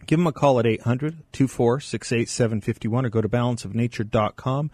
Give 0.06 0.20
them 0.20 0.28
a 0.28 0.32
call 0.32 0.60
at 0.60 0.68
800 0.68 1.24
246 1.32 2.12
8751 2.12 3.06
or 3.08 3.10
go 3.10 3.22
to 3.22 3.28
balanceofnature.com 3.28 4.70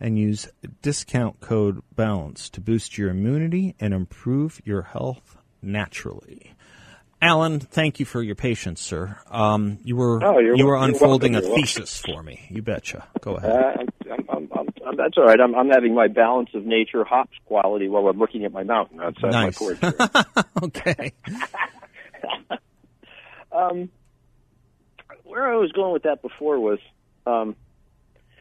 and 0.00 0.18
use 0.18 0.48
discount 0.82 1.38
code 1.38 1.82
BALANCE 1.94 2.50
to 2.50 2.60
boost 2.60 2.98
your 2.98 3.10
immunity 3.10 3.76
and 3.78 3.94
improve 3.94 4.60
your 4.64 4.82
health 4.82 5.36
naturally. 5.62 6.54
Alan, 7.22 7.60
thank 7.60 8.00
you 8.00 8.04
for 8.04 8.20
your 8.20 8.34
patience, 8.34 8.80
sir. 8.80 9.16
Um, 9.30 9.78
you 9.84 9.94
were 9.94 10.20
Oh, 10.24 10.40
you're 10.40 10.66
were 10.66 10.74
unfolding 10.76 11.34
welcome. 11.34 11.52
a 11.52 11.54
thesis 11.54 11.96
for 12.00 12.20
me. 12.20 12.44
You 12.50 12.62
betcha. 12.62 13.06
Go 13.20 13.36
ahead. 13.36 13.50
Uh, 13.52 13.72
I'm, 14.10 14.28
I'm, 14.28 14.48
I'm, 14.52 14.68
I'm, 14.84 14.96
that's 14.96 15.16
all 15.16 15.26
right. 15.26 15.40
I'm, 15.40 15.54
I'm 15.54 15.68
having 15.68 15.94
my 15.94 16.08
balance 16.08 16.50
of 16.52 16.66
nature 16.66 17.04
hops 17.04 17.36
quality 17.46 17.88
while 17.88 18.08
I'm 18.08 18.18
looking 18.18 18.44
at 18.44 18.52
my 18.52 18.64
mountain 18.64 19.00
outside 19.00 19.30
Nice. 19.30 19.60
my 19.60 19.74
porch. 19.74 20.26
okay. 20.64 21.12
um, 23.52 23.88
where 25.22 25.46
I 25.48 25.54
was 25.58 25.70
going 25.70 25.92
with 25.92 26.02
that 26.02 26.22
before 26.22 26.58
was 26.58 26.80
um, 27.24 27.54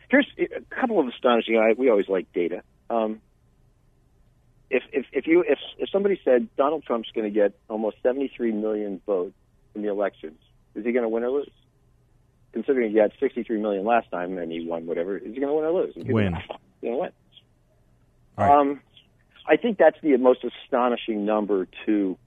here's 0.10 0.28
a 0.40 0.62
couple 0.76 1.00
of 1.00 1.08
astonishing. 1.08 1.56
I, 1.58 1.74
we 1.78 1.92
always 1.92 2.10
like 2.10 2.34
data. 2.34 2.64
Um, 2.90 3.22
if 4.72 4.84
if 4.92 5.06
if 5.12 5.28
you 5.28 5.42
if 5.48 5.60
if 5.78 5.90
somebody 5.90 6.20
said 6.26 6.48
Donald 6.58 6.84
Trump's 6.84 7.10
going 7.14 7.32
to 7.32 7.34
get 7.34 7.54
almost 7.70 7.98
73 8.04 8.52
million 8.54 9.02
votes 9.06 9.34
in 9.76 9.82
the 9.84 9.90
elections, 9.90 10.40
is 10.76 10.84
he 10.86 10.92
going 10.92 11.04
to 11.04 11.10
win 11.10 11.24
or 11.24 11.30
lose? 11.32 11.50
Considering 12.54 12.92
he 12.92 12.98
had 12.98 13.12
63 13.20 13.62
million 13.62 13.86
last 13.86 14.10
time 14.12 14.38
and 14.38 14.52
he 14.52 14.66
won 14.68 14.86
whatever, 14.86 15.18
is 15.18 15.34
he 15.34 15.40
going 15.40 15.48
to 15.48 15.54
win 15.54 15.66
or 15.66 15.72
lose? 15.84 15.94
He's 15.96 16.06
Win. 16.06 16.32
Going 16.82 16.94
to 16.96 17.00
win. 17.00 17.10
Right. 18.38 18.60
Um, 18.60 18.82
I 19.48 19.58
think 19.58 19.78
that's 19.78 19.98
the 20.02 20.18
most 20.18 20.44
astonishing 20.44 21.26
number 21.26 21.68
to 21.86 22.18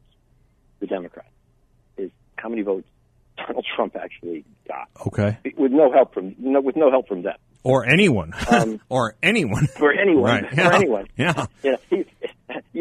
the 0.80 0.86
Democrats 0.86 1.28
is 1.96 2.10
how 2.36 2.48
many 2.48 2.62
votes 2.62 2.86
Donald 3.36 3.66
Trump 3.76 3.96
actually 3.96 4.44
got 4.68 4.88
Okay. 5.06 5.38
with 5.56 5.72
no 5.72 5.92
help 5.92 6.14
from 6.14 6.34
no, 6.38 6.60
with 6.60 6.76
no 6.76 6.90
help 6.90 7.08
from 7.08 7.22
them 7.22 7.36
Or 7.62 7.84
anyone. 7.84 8.32
Um, 8.50 8.80
or 8.88 9.14
anyone. 9.22 9.66
for 9.66 9.92
anyone 9.92 10.22
Right. 10.24 10.48
for 10.48 10.56
Yeah. 10.60 10.74
anyone. 10.74 11.06
Yeah. 11.16 11.46
He, 11.62 11.74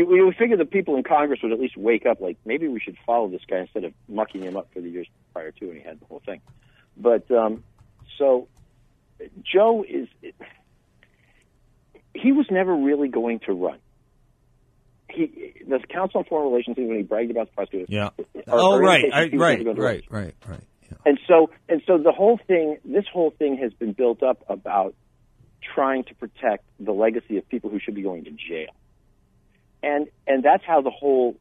you, 0.09 0.15
you 0.15 0.25
would 0.25 0.35
figure 0.35 0.57
the 0.57 0.65
people 0.65 0.95
in 0.95 1.03
Congress 1.03 1.39
would 1.43 1.51
at 1.51 1.59
least 1.59 1.77
wake 1.77 2.05
up, 2.05 2.21
like 2.21 2.37
maybe 2.45 2.67
we 2.67 2.79
should 2.79 2.97
follow 3.05 3.27
this 3.27 3.41
guy 3.47 3.59
instead 3.59 3.83
of 3.83 3.93
mucking 4.07 4.41
him 4.41 4.57
up 4.57 4.69
for 4.73 4.81
the 4.81 4.89
years 4.89 5.07
prior 5.33 5.51
to 5.51 5.67
when 5.67 5.77
he 5.77 5.83
had 5.83 5.99
the 5.99 6.05
whole 6.05 6.21
thing. 6.25 6.41
But 6.97 7.29
um, 7.31 7.63
so 8.17 8.47
Joe 9.43 9.83
is 9.87 10.07
he 12.13 12.31
was 12.31 12.45
never 12.51 12.75
really 12.75 13.07
going 13.07 13.39
to 13.41 13.53
run. 13.53 13.79
He 15.09 15.53
the 15.67 15.79
Council 15.91 16.19
on 16.19 16.25
Foreign 16.25 16.49
Relations 16.51 16.77
when 16.77 16.95
he 16.97 17.03
bragged 17.03 17.31
about 17.31 17.47
the 17.47 17.53
prosecutor. 17.53 17.85
Yeah. 17.89 18.09
Our- 18.47 18.59
oh, 18.59 18.71
our 18.73 18.81
right. 18.81 19.05
I, 19.13 19.29
right. 19.33 19.63
to 19.63 19.73
Right. 19.73 20.03
Right. 20.09 20.35
Right. 20.47 20.63
Yeah. 20.83 20.97
and 21.05 21.19
so 21.27 21.49
and 21.69 21.81
so 21.85 21.97
the 21.97 22.11
whole 22.11 22.39
thing 22.47 22.77
this 22.83 23.05
whole 23.11 23.31
thing 23.31 23.57
has 23.57 23.73
been 23.73 23.93
built 23.93 24.23
up 24.23 24.43
about 24.49 24.95
trying 25.75 26.03
to 26.05 26.15
protect 26.15 26.65
the 26.79 26.91
legacy 26.91 27.37
of 27.37 27.47
people 27.47 27.69
who 27.69 27.79
should 27.79 27.95
be 27.95 28.01
going 28.01 28.25
to 28.25 28.31
jail 28.31 28.73
and 29.83 30.07
and 30.25 30.41
that's 30.43 30.63
how 30.65 30.81
the 30.81 30.89
whole 30.89 31.35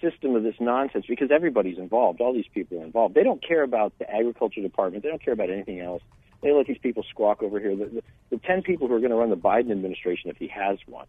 system 0.00 0.36
of 0.36 0.42
this 0.42 0.54
nonsense 0.60 1.06
because 1.08 1.30
everybody's 1.34 1.78
involved 1.78 2.20
all 2.20 2.32
these 2.34 2.46
people 2.52 2.78
are 2.80 2.84
involved 2.84 3.14
they 3.14 3.22
don't 3.22 3.42
care 3.46 3.62
about 3.62 3.92
the 3.98 4.08
agriculture 4.08 4.60
department 4.60 5.02
they 5.02 5.08
don't 5.08 5.24
care 5.24 5.32
about 5.34 5.50
anything 5.50 5.80
else 5.80 6.02
they 6.42 6.52
let 6.52 6.66
these 6.66 6.78
people 6.78 7.02
squawk 7.10 7.42
over 7.42 7.58
here 7.58 7.74
the, 7.74 7.86
the, 7.86 8.02
the 8.30 8.38
10 8.38 8.62
people 8.62 8.86
who 8.86 8.94
are 8.94 9.00
going 9.00 9.10
to 9.10 9.16
run 9.16 9.30
the 9.30 9.36
biden 9.36 9.70
administration 9.72 10.30
if 10.30 10.36
he 10.36 10.48
has 10.48 10.78
one 10.86 11.06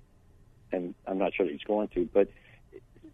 and 0.71 0.95
i'm 1.05 1.17
not 1.17 1.33
sure 1.35 1.45
that 1.45 1.51
he's 1.51 1.61
going 1.63 1.89
to 1.89 2.07
but 2.13 2.29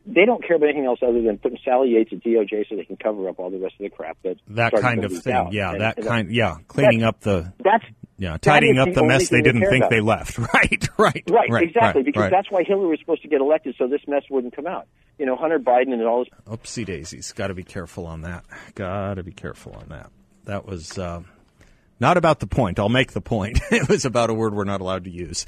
they 0.06 0.26
don't 0.26 0.46
care 0.46 0.58
about 0.58 0.66
anything 0.68 0.86
else 0.86 1.00
other 1.02 1.22
than 1.22 1.38
putting 1.38 1.58
Sally 1.64 1.92
Yates 1.92 2.12
at 2.12 2.20
DOJ 2.22 2.68
so 2.68 2.76
they 2.76 2.84
can 2.84 2.98
cover 2.98 3.30
up 3.30 3.40
all 3.40 3.50
the 3.50 3.58
rest 3.58 3.76
of 3.76 3.84
the 3.84 3.90
crap 3.90 4.18
that 4.24 4.36
That 4.50 4.74
kind 4.74 5.06
of 5.06 5.14
thing. 5.24 5.34
out. 5.34 5.54
Yeah. 5.54 5.72
And- 5.72 5.82
that 5.82 5.98
and 5.98 6.06
kind. 6.06 6.30
Yeah. 6.30 6.58
Cleaning 6.68 7.04
up 7.04 7.22
the. 7.22 7.54
That's 7.64 7.86
Yeah. 8.18 8.38
Tidying 8.38 8.78
up 8.78 8.90
the 8.90 9.02
the 9.02 9.04
mess 9.04 9.30
they 9.30 9.42
didn't 9.42 9.62
think 9.70 9.84
about. 9.84 9.90
they 9.90 10.00
left. 10.02 10.38
Right. 10.54 10.88
Right. 10.98 11.24
right, 11.30 11.50
Right. 11.50 11.64
exactly, 11.64 12.00
right, 12.02 12.06
because 12.06 12.22
right. 12.22 12.32
that's 12.32 12.52
why 12.52 12.64
Hillary 12.64 12.88
was 12.90 13.00
supposed 13.00 13.22
to 13.24 13.28
get 13.28 13.42
elected 13.42 13.76
so 13.78 13.88
this 13.88 14.02
mess 14.08 14.24
wouldn't 14.30 14.56
come 14.56 14.68
out. 14.68 14.88
You 15.18 15.26
know, 15.26 15.36
Hunter 15.36 15.60
Biden 15.60 15.94
and 15.94 16.04
all. 16.04 16.26
Oopsie 16.48 16.86
daisies. 16.86 17.32
Got 17.34 17.48
to 17.48 17.54
be 17.54 17.64
careful 17.64 18.06
on 18.06 18.22
that. 18.22 18.46
Got 18.76 19.16
to 19.16 19.24
be 19.24 19.32
careful 19.32 19.74
on 19.74 19.90
that. 19.90 20.10
That 20.46 20.66
was 20.66 20.98
uh, 20.98 21.22
not 22.00 22.18
about 22.18 22.40
the 22.40 22.48
point. 22.48 22.80
I'll 22.80 22.90
make 22.90 23.14
the 23.14 23.22
point. 23.22 23.60
it 23.72 23.88
was 23.90 24.06
about 24.06 24.30
a 24.30 24.34
word 24.34 24.54
we're 24.54 24.64
not 24.64 24.82
allowed 24.82 25.04
to 25.06 25.10
use. 25.12 25.46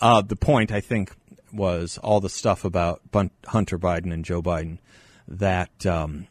Uh, 0.00 0.20
the 0.22 0.36
point, 0.36 0.72
I 0.72 0.80
think, 0.80 1.12
was 1.52 1.98
all 1.98 2.20
the 2.20 2.28
stuff 2.30 2.64
about 2.64 3.02
Hunter 3.46 3.78
Biden 3.78 4.12
and 4.12 4.24
Joe 4.24 4.42
Biden 4.42 4.78
that 5.28 5.86
um, 5.86 6.26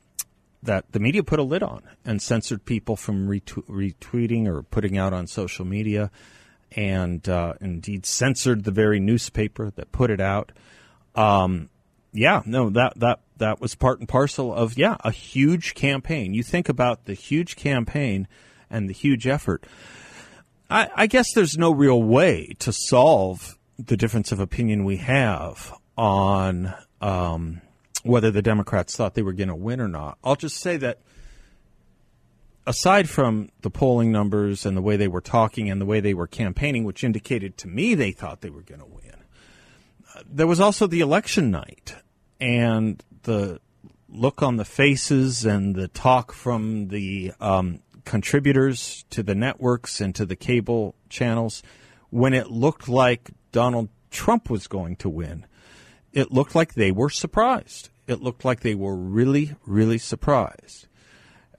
that 0.64 0.92
the 0.92 1.00
media 1.00 1.24
put 1.24 1.40
a 1.40 1.44
lid 1.44 1.64
on 1.64 1.84
and 2.06 2.22
censored 2.22 2.66
people 2.66 2.96
from 2.96 3.28
retw- 3.28 3.66
retweeting 3.66 4.48
or 4.48 4.62
putting 4.64 4.98
out 4.98 5.14
on 5.14 5.28
social 5.28 5.66
media, 5.66 6.12
and 6.74 7.28
uh, 7.28 7.54
indeed 7.60 8.06
censored 8.06 8.64
the 8.64 8.72
very 8.72 9.00
newspaper 9.00 9.72
that 9.76 9.92
put 9.92 10.10
it 10.10 10.22
out. 10.22 10.52
Um, 11.16 11.70
yeah, 12.14 12.42
no, 12.46 12.70
that 12.70 12.94
that 12.98 13.22
that 13.38 13.60
was 13.60 13.76
part 13.76 14.00
and 14.00 14.08
parcel 14.08 14.54
of 14.54 14.78
yeah 14.78 14.98
a 15.02 15.12
huge 15.12 15.74
campaign. 15.74 16.34
You 16.34 16.44
think 16.44 16.70
about 16.70 17.06
the 17.06 17.14
huge 17.14 17.56
campaign 17.56 18.28
and 18.70 18.90
the 18.90 18.94
huge 18.94 19.28
effort. 19.28 19.66
I, 20.70 20.90
I 20.96 21.08
guess 21.08 21.34
there's 21.34 21.58
no 21.58 21.72
real 21.72 22.02
way 22.02 22.56
to 22.60 22.72
solve 22.72 23.58
the 23.78 23.98
difference 23.98 24.32
of 24.32 24.40
opinion 24.40 24.86
we 24.86 24.98
have 24.98 25.74
on 25.98 26.74
um, 27.02 27.62
whether 28.04 28.32
the 28.32 28.42
Democrats 28.42 28.96
thought 28.96 29.14
they 29.14 29.22
were 29.22 29.34
going 29.34 29.50
to 29.50 29.56
win 29.56 29.80
or 29.80 29.88
not. 29.88 30.18
I'll 30.24 30.36
just 30.36 30.58
say 30.58 30.78
that 30.78 31.00
aside 32.66 33.10
from 33.10 33.50
the 33.62 33.70
polling 33.70 34.12
numbers 34.12 34.66
and 34.66 34.76
the 34.76 34.82
way 34.82 34.98
they 34.98 35.08
were 35.08 35.22
talking 35.22 35.70
and 35.70 35.82
the 35.82 35.86
way 35.86 36.00
they 36.00 36.14
were 36.14 36.28
campaigning, 36.28 36.84
which 36.84 37.04
indicated 37.04 37.58
to 37.58 37.68
me 37.68 37.96
they 37.96 38.12
thought 38.12 38.42
they 38.42 38.50
were 38.50 38.62
going 38.62 38.82
to 38.82 38.88
win, 38.88 39.16
uh, 40.16 40.22
there 40.30 40.48
was 40.48 40.60
also 40.60 40.88
the 40.88 41.02
election 41.02 41.52
night 41.52 41.96
and 42.40 43.04
the 43.24 43.60
look 44.10 44.42
on 44.42 44.58
the 44.58 44.66
faces 44.66 45.46
and 45.46 45.76
the 45.76 45.88
talk 45.88 46.34
from 46.34 46.90
the 46.90 47.32
um, 47.40 47.80
contributors 48.04 49.06
to 49.10 49.24
the 49.24 49.36
networks 49.36 50.02
and 50.02 50.14
to 50.16 50.26
the 50.26 50.36
cable 50.36 50.96
channels 51.10 51.64
when 52.10 52.34
it 52.34 52.52
looked 52.52 52.90
like 52.90 53.32
Donald 53.52 53.90
Trump 54.10 54.50
was 54.50 54.68
going 54.68 54.98
to 54.98 55.10
win. 55.10 55.46
It 56.12 56.32
looked 56.32 56.56
like 56.56 56.74
they 56.74 56.92
were 56.92 57.10
surprised. 57.10 57.90
It 58.12 58.22
looked 58.22 58.46
like 58.46 58.60
they 58.62 58.76
were 58.76 58.96
really, 58.96 59.56
really 59.66 59.98
surprised. 59.98 60.88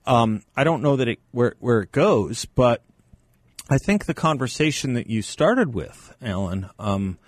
Um, 0.04 0.42
I 0.56 0.64
don't 0.64 0.82
know 0.82 0.96
that 0.96 1.08
it 1.08 1.20
where 1.30 1.54
where 1.60 1.80
it 1.80 1.92
goes, 1.92 2.44
but 2.44 2.82
I 3.70 3.78
think 3.78 4.04
the 4.04 4.14
conversation 4.14 4.94
that 4.94 5.06
you 5.06 5.22
started 5.22 5.74
with, 5.74 6.14
Alan, 6.20 6.68
um, 6.78 7.18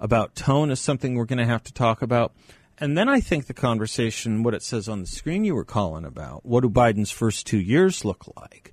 about 0.00 0.34
tone 0.34 0.70
is 0.70 0.80
something 0.80 1.14
we're 1.14 1.26
going 1.26 1.38
to 1.38 1.46
have 1.46 1.62
to 1.64 1.72
talk 1.72 2.02
about. 2.02 2.32
And 2.78 2.98
then 2.98 3.08
I 3.08 3.20
think 3.20 3.46
the 3.46 3.54
conversation, 3.54 4.42
what 4.42 4.54
it 4.54 4.62
says 4.62 4.88
on 4.88 5.00
the 5.00 5.06
screen 5.06 5.44
you 5.44 5.54
were 5.54 5.64
calling 5.64 6.04
about, 6.04 6.44
what 6.44 6.62
do 6.62 6.70
Biden's 6.70 7.12
first 7.12 7.46
two 7.46 7.60
years 7.60 8.04
look 8.04 8.24
like? 8.36 8.72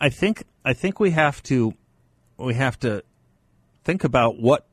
I 0.00 0.10
think 0.10 0.44
I 0.64 0.72
think 0.72 1.00
we 1.00 1.12
have 1.12 1.42
to 1.44 1.74
we 2.36 2.54
have 2.54 2.78
to 2.80 3.02
think 3.84 4.04
about 4.04 4.38
what 4.38 4.66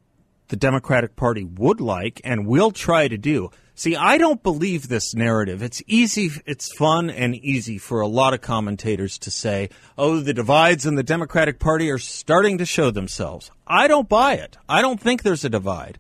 the 0.48 0.56
Democratic 0.56 1.16
Party 1.16 1.44
would 1.44 1.80
like 1.80 2.22
and 2.24 2.48
will 2.48 2.72
try 2.72 3.08
to 3.08 3.18
do. 3.18 3.52
See, 3.80 3.96
I 3.96 4.18
don't 4.18 4.42
believe 4.42 4.88
this 4.88 5.14
narrative. 5.14 5.62
It's 5.62 5.84
easy, 5.86 6.32
it's 6.48 6.74
fun 6.74 7.12
and 7.12 7.36
easy 7.36 7.78
for 7.78 8.02
a 8.02 8.08
lot 8.08 8.34
of 8.34 8.42
commentators 8.42 9.20
to 9.20 9.30
say, 9.30 9.70
oh, 10.00 10.20
the 10.20 10.34
divides 10.34 10.88
in 10.88 10.96
the 10.96 11.04
Democratic 11.04 11.60
Party 11.60 11.92
are 11.92 12.00
starting 12.00 12.58
to 12.58 12.66
show 12.66 12.90
themselves. 12.90 13.52
I 13.68 13.88
don't 13.88 14.10
buy 14.10 14.34
it. 14.34 14.58
I 14.68 14.82
don't 14.82 15.00
think 15.00 15.22
there's 15.22 15.46
a 15.46 15.50
divide. 15.50 16.00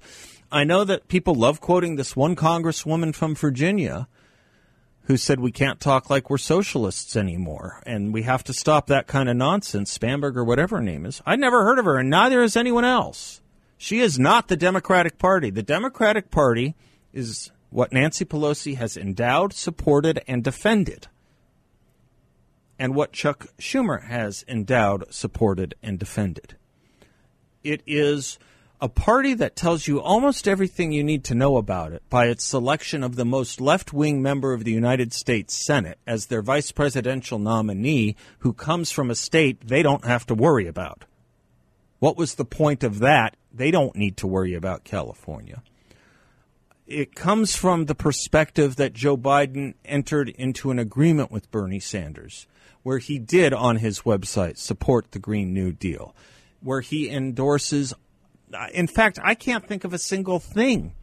I 0.52 0.64
know 0.64 0.86
that 0.86 1.08
people 1.08 1.36
love 1.36 1.62
quoting 1.62 1.98
this 1.98 2.16
one 2.16 2.36
congresswoman 2.36 3.14
from 3.14 3.36
Virginia 3.36 4.08
who 5.04 5.16
said 5.16 5.40
we 5.40 5.52
can't 5.52 5.80
talk 5.80 6.10
like 6.10 6.32
we're 6.32 6.40
socialists 6.40 7.16
anymore 7.16 7.84
and 7.86 8.12
we 8.12 8.24
have 8.24 8.44
to 8.46 8.54
stop 8.54 8.88
that 8.88 9.06
kind 9.06 9.30
of 9.30 9.38
nonsense, 9.38 9.96
Spamberg 9.96 10.36
or 10.36 10.44
whatever 10.44 10.78
her 10.78 10.82
name 10.84 11.06
is. 11.06 11.22
I'd 11.28 11.40
never 11.40 11.64
heard 11.64 11.78
of 11.78 11.86
her, 11.86 12.00
and 12.00 12.10
neither 12.10 12.42
has 12.42 12.58
anyone 12.58 12.86
else. 12.86 13.40
She 13.78 14.00
is 14.00 14.18
not 14.18 14.48
the 14.48 14.58
Democratic 14.58 15.20
Party. 15.20 15.52
The 15.52 15.62
Democratic 15.62 16.32
Party 16.32 16.76
is 17.14 17.52
what 17.78 17.94
Nancy 17.94 18.26
Pelosi 18.26 18.76
has 18.76 18.98
endowed, 18.98 19.54
supported, 19.54 20.20
and 20.28 20.44
defended, 20.44 21.06
and 22.80 22.96
what 22.96 23.14
Chuck 23.14 23.46
Schumer 23.60 24.06
has 24.06 24.44
endowed, 24.48 25.06
supported, 25.14 25.76
and 25.84 26.00
defended. 26.00 26.56
It 27.64 27.84
is 27.86 28.40
a 28.82 28.90
party 28.90 29.36
that 29.36 29.56
tells 29.56 29.88
you 29.88 30.02
almost 30.02 30.48
everything 30.48 30.92
you 30.92 31.04
need 31.04 31.24
to 31.26 31.36
know 31.36 31.56
about 31.56 31.92
it 31.92 32.02
by 32.10 32.26
its 32.26 32.44
selection 32.44 33.04
of 33.04 33.16
the 33.16 33.26
most 33.26 33.62
left 33.62 33.94
wing 33.94 34.24
member 34.24 34.54
of 34.54 34.64
the 34.64 34.74
United 34.74 35.14
States 35.14 35.54
Senate 35.54 36.00
as 36.08 36.26
their 36.26 36.42
vice 36.42 36.72
presidential 36.72 37.38
nominee 37.38 38.16
who 38.40 38.54
comes 38.54 38.90
from 38.90 39.12
a 39.12 39.16
state 39.16 39.68
they 39.68 39.84
don't 39.84 40.04
have 40.04 40.26
to 40.26 40.34
worry 40.34 40.66
about. 40.66 41.06
What 42.00 42.18
was 42.18 42.34
the 42.34 42.44
point 42.44 42.84
of 42.84 42.98
that? 42.98 43.38
They 43.54 43.70
don't 43.70 43.96
need 43.96 44.18
to 44.18 44.26
worry 44.26 44.56
about 44.56 44.84
California. 44.84 45.62
It 46.88 47.16
comes 47.16 47.56
from 47.56 47.86
the 47.86 47.96
perspective 47.96 48.78
that 48.78 48.94
Joe 48.94 49.18
Biden 49.18 49.74
entered 49.84 50.30
into 50.30 50.72
an 50.72 50.80
agreement 50.80 51.32
with 51.32 51.52
Bernie 51.52 51.82
Sanders, 51.82 52.48
where 52.82 52.98
he 52.98 53.20
did 53.20 53.54
on 53.54 53.78
his 53.78 54.02
website 54.02 54.58
support 54.58 55.12
the 55.12 55.20
Green 55.20 55.54
New 55.54 55.74
Deal, 55.74 56.16
where 56.62 56.82
he 56.82 57.10
endorses 57.10 57.94
in 58.74 58.88
fact, 58.88 59.20
I 59.24 59.36
can't 59.36 59.68
think 59.68 59.84
of 59.84 59.94
a 59.94 60.00
single 60.00 60.40
thing 60.40 60.94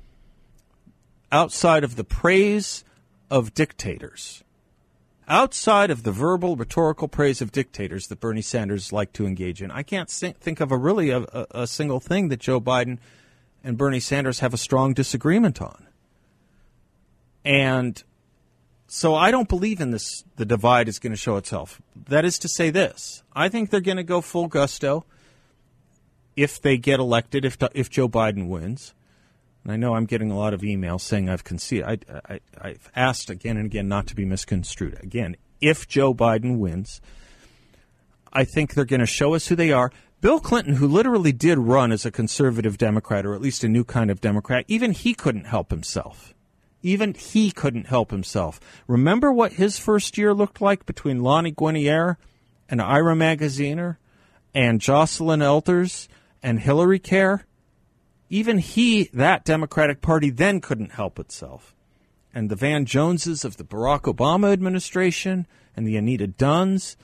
outside 1.31 1.85
of 1.85 1.97
the 1.97 2.05
praise 2.05 2.85
of 3.31 3.55
dictators, 3.55 4.43
outside 5.29 5.91
of 5.91 6.05
the 6.05 6.13
verbal, 6.13 6.57
rhetorical 6.57 7.09
praise 7.09 7.43
of 7.43 7.53
dictators 7.53 8.07
that 8.07 8.21
Bernie 8.21 8.43
Sanders 8.43 8.93
like 8.93 9.13
to 9.15 9.27
engage 9.27 9.63
in. 9.63 9.71
I 9.71 9.83
can't 9.83 10.09
think 10.09 10.61
of 10.61 10.73
a 10.73 10.79
really 10.79 11.11
a, 11.11 11.27
a 11.51 11.67
single 11.67 12.01
thing 12.01 12.29
that 12.29 12.41
Joe 12.41 12.61
Biden 12.61 12.99
and 13.65 13.79
Bernie 13.79 14.01
Sanders 14.01 14.41
have 14.41 14.55
a 14.55 14.59
strong 14.59 14.93
disagreement 14.93 15.61
on. 15.61 15.87
And 17.45 18.03
so 18.87 19.15
I 19.15 19.31
don't 19.31 19.49
believe 19.49 19.81
in 19.81 19.91
this. 19.91 20.25
The 20.37 20.45
divide 20.45 20.89
is 20.89 20.99
going 20.99 21.13
to 21.13 21.17
show 21.17 21.37
itself. 21.37 21.81
That 22.09 22.25
is 22.25 22.39
to 22.41 22.49
say, 22.49 22.71
this 22.71 23.23
I 23.33 23.49
think 23.49 23.71
they're 23.71 23.81
going 23.81 23.97
to 23.97 24.05
go 24.05 24.21
full 24.21 24.47
gusto 24.47 25.05
if 26.37 26.61
they 26.61 26.77
get 26.77 27.01
elected, 27.01 27.45
if 27.45 27.59
if 27.75 27.91
Joe 27.91 28.09
Biden 28.09 28.49
wins, 28.49 28.95
and 29.65 29.73
I 29.73 29.77
know 29.77 29.95
I'm 29.95 30.07
getting 30.07 30.31
a 30.31 30.39
lot 30.39 30.53
of 30.53 30.61
emails 30.61 31.01
saying 31.01 31.29
I've 31.29 31.45
conceded. 31.45 32.05
I, 32.09 32.35
I, 32.35 32.41
I've 32.61 32.91
asked 32.95 33.31
again 33.31 33.57
and 33.57 33.67
again 33.67 33.89
not 33.89 34.07
to 34.09 34.15
be 34.15 34.25
misconstrued. 34.25 35.03
Again, 35.03 35.37
if 35.61 35.89
Joe 35.89 36.13
Biden 36.13 36.59
wins, 36.59 37.01
I 38.33 38.45
think 38.45 38.75
they're 38.75 38.85
going 38.85 39.01
to 39.01 39.07
show 39.07 39.35
us 39.35 39.47
who 39.47 39.57
they 39.57 39.73
are. 39.73 39.91
Bill 40.25 40.41
Clinton, 40.41 40.77
who 40.77 40.89
literally 40.89 41.33
did 41.33 41.59
run 41.59 41.93
as 41.93 42.07
a 42.07 42.11
conservative 42.11 42.79
Democrat, 42.79 43.27
or 43.27 43.35
at 43.35 43.43
least 43.43 43.63
a 43.63 43.69
new 43.69 43.85
kind 43.85 44.11
of 44.11 44.23
Democrat, 44.23 44.65
even 44.69 44.93
he 44.93 45.13
couldn't 45.13 45.45
help 45.45 45.71
himself. 45.71 46.33
Even 46.81 47.13
he 47.13 47.51
couldn't 47.51 47.89
help 47.89 48.11
himself. 48.11 48.59
Remember 48.87 49.31
what 49.31 49.53
his 49.53 49.79
first 49.79 50.17
year 50.17 50.33
looked 50.33 50.63
like 50.63 50.87
between 50.87 51.23
Lani 51.23 51.53
Guinier 51.53 52.17
and 52.71 52.81
Ira 52.81 53.15
Magaziner 53.15 53.99
and 54.55 54.81
Joycelyn 54.81 55.43
Elders 55.43 56.09
and 56.43 56.59
Hillary 56.59 57.01
care, 57.01 57.45
even 58.31 58.57
he, 58.57 59.11
that 59.13 59.45
Democratic 59.45 60.01
Party, 60.01 60.31
then 60.31 60.63
couldn't 60.63 60.93
help 60.93 61.19
itself. 61.19 61.77
And 62.35 62.51
the 62.51 62.57
Van 62.57 62.87
Joneses 62.87 63.45
of 63.45 63.59
the 63.59 63.65
Barack 63.65 64.11
Obama 64.11 64.55
administration 64.55 65.47
and 65.77 65.87
the 65.87 65.99
Anita 65.99 66.27
Dunns. 66.27 66.97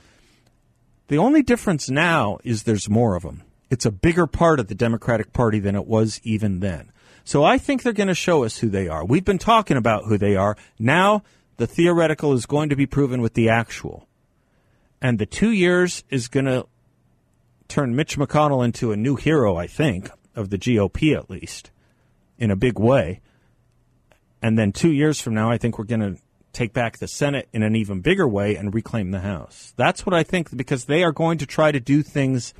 The 1.11 1.17
only 1.17 1.43
difference 1.43 1.89
now 1.89 2.39
is 2.45 2.63
there's 2.63 2.87
more 2.87 3.17
of 3.17 3.23
them. 3.23 3.43
It's 3.69 3.85
a 3.85 3.91
bigger 3.91 4.27
part 4.27 4.61
of 4.61 4.67
the 4.67 4.75
Democratic 4.75 5.33
Party 5.33 5.59
than 5.59 5.75
it 5.75 5.85
was 5.85 6.21
even 6.23 6.61
then. 6.61 6.89
So 7.25 7.43
I 7.43 7.57
think 7.57 7.83
they're 7.83 7.91
going 7.91 8.07
to 8.07 8.15
show 8.15 8.45
us 8.45 8.59
who 8.59 8.69
they 8.69 8.87
are. 8.87 9.03
We've 9.03 9.25
been 9.25 9.37
talking 9.37 9.75
about 9.75 10.05
who 10.05 10.17
they 10.17 10.37
are. 10.37 10.55
Now 10.79 11.23
the 11.57 11.67
theoretical 11.67 12.31
is 12.31 12.45
going 12.45 12.69
to 12.69 12.77
be 12.77 12.85
proven 12.85 13.21
with 13.21 13.33
the 13.33 13.49
actual. 13.49 14.07
And 15.01 15.19
the 15.19 15.25
two 15.25 15.51
years 15.51 16.05
is 16.09 16.29
going 16.29 16.45
to 16.45 16.65
turn 17.67 17.93
Mitch 17.93 18.17
McConnell 18.17 18.63
into 18.63 18.93
a 18.93 18.95
new 18.95 19.17
hero, 19.17 19.57
I 19.57 19.67
think, 19.67 20.09
of 20.33 20.49
the 20.49 20.57
GOP 20.57 21.13
at 21.13 21.29
least, 21.29 21.71
in 22.37 22.51
a 22.51 22.55
big 22.55 22.79
way. 22.79 23.19
And 24.41 24.57
then 24.57 24.71
two 24.71 24.93
years 24.93 25.19
from 25.19 25.33
now, 25.33 25.51
I 25.51 25.57
think 25.57 25.77
we're 25.77 25.83
going 25.83 26.15
to 26.15 26.21
take 26.53 26.73
back 26.73 26.97
the 26.97 27.07
Senate 27.07 27.47
in 27.53 27.63
an 27.63 27.75
even 27.75 28.01
bigger 28.01 28.27
way 28.27 28.55
and 28.55 28.73
reclaim 28.73 29.11
the 29.11 29.21
House. 29.21 29.73
That's 29.77 30.05
what 30.05 30.13
I 30.13 30.23
think 30.23 30.55
because 30.55 30.85
they 30.85 31.03
are 31.03 31.11
going 31.11 31.37
to 31.39 31.45
try 31.45 31.71
to 31.71 31.79
do 31.79 32.03
things 32.03 32.53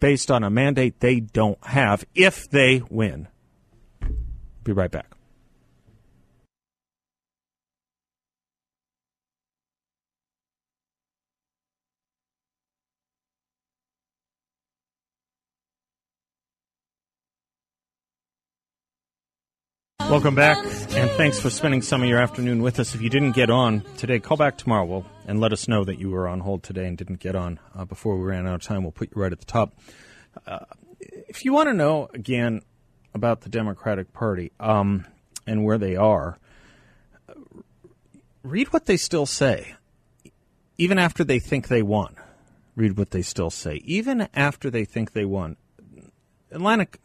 based 0.00 0.30
on 0.30 0.44
a 0.44 0.50
mandate 0.50 1.00
they 1.00 1.20
don't 1.20 1.62
have 1.64 2.04
if 2.14 2.48
they 2.48 2.82
win. 2.90 3.28
Be 4.64 4.72
right 4.72 4.90
back. 4.90 5.17
Welcome 20.10 20.34
back, 20.34 20.56
and 20.96 21.10
thanks 21.10 21.38
for 21.38 21.50
spending 21.50 21.82
some 21.82 22.02
of 22.02 22.08
your 22.08 22.18
afternoon 22.18 22.62
with 22.62 22.80
us. 22.80 22.94
If 22.94 23.02
you 23.02 23.10
didn't 23.10 23.32
get 23.32 23.50
on 23.50 23.82
today, 23.98 24.18
call 24.18 24.38
back 24.38 24.56
tomorrow 24.56 24.86
we'll, 24.86 25.04
and 25.26 25.38
let 25.38 25.52
us 25.52 25.68
know 25.68 25.84
that 25.84 26.00
you 26.00 26.08
were 26.08 26.26
on 26.26 26.40
hold 26.40 26.62
today 26.62 26.86
and 26.86 26.96
didn't 26.96 27.20
get 27.20 27.36
on 27.36 27.60
uh, 27.76 27.84
before 27.84 28.16
we 28.16 28.24
ran 28.24 28.46
out 28.46 28.54
of 28.54 28.62
time. 28.62 28.84
We'll 28.84 28.92
put 28.92 29.10
you 29.14 29.20
right 29.20 29.30
at 29.30 29.38
the 29.38 29.44
top. 29.44 29.74
Uh, 30.46 30.60
if 30.98 31.44
you 31.44 31.52
want 31.52 31.68
to 31.68 31.74
know, 31.74 32.08
again, 32.14 32.62
about 33.12 33.42
the 33.42 33.50
Democratic 33.50 34.14
Party 34.14 34.50
um, 34.58 35.06
and 35.46 35.62
where 35.62 35.76
they 35.76 35.94
are, 35.94 36.38
read 38.42 38.72
what 38.72 38.86
they 38.86 38.96
still 38.96 39.26
say. 39.26 39.74
Even 40.78 40.98
after 40.98 41.22
they 41.22 41.38
think 41.38 41.68
they 41.68 41.82
won, 41.82 42.16
read 42.76 42.96
what 42.96 43.10
they 43.10 43.20
still 43.22 43.50
say. 43.50 43.82
Even 43.84 44.26
after 44.32 44.70
they 44.70 44.86
think 44.86 45.12
they 45.12 45.26
won. 45.26 45.58
Atlantic 46.50 46.98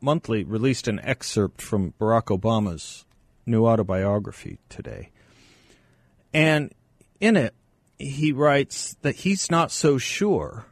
Monthly 0.00 0.44
released 0.44 0.88
an 0.88 1.00
excerpt 1.00 1.60
from 1.60 1.94
Barack 2.00 2.36
Obama's 2.36 3.04
new 3.46 3.66
autobiography 3.66 4.58
today. 4.68 5.10
And 6.32 6.72
in 7.20 7.36
it, 7.36 7.54
he 7.98 8.32
writes 8.32 8.96
that 9.02 9.16
he's 9.16 9.50
not 9.50 9.70
so 9.70 9.98
sure 9.98 10.66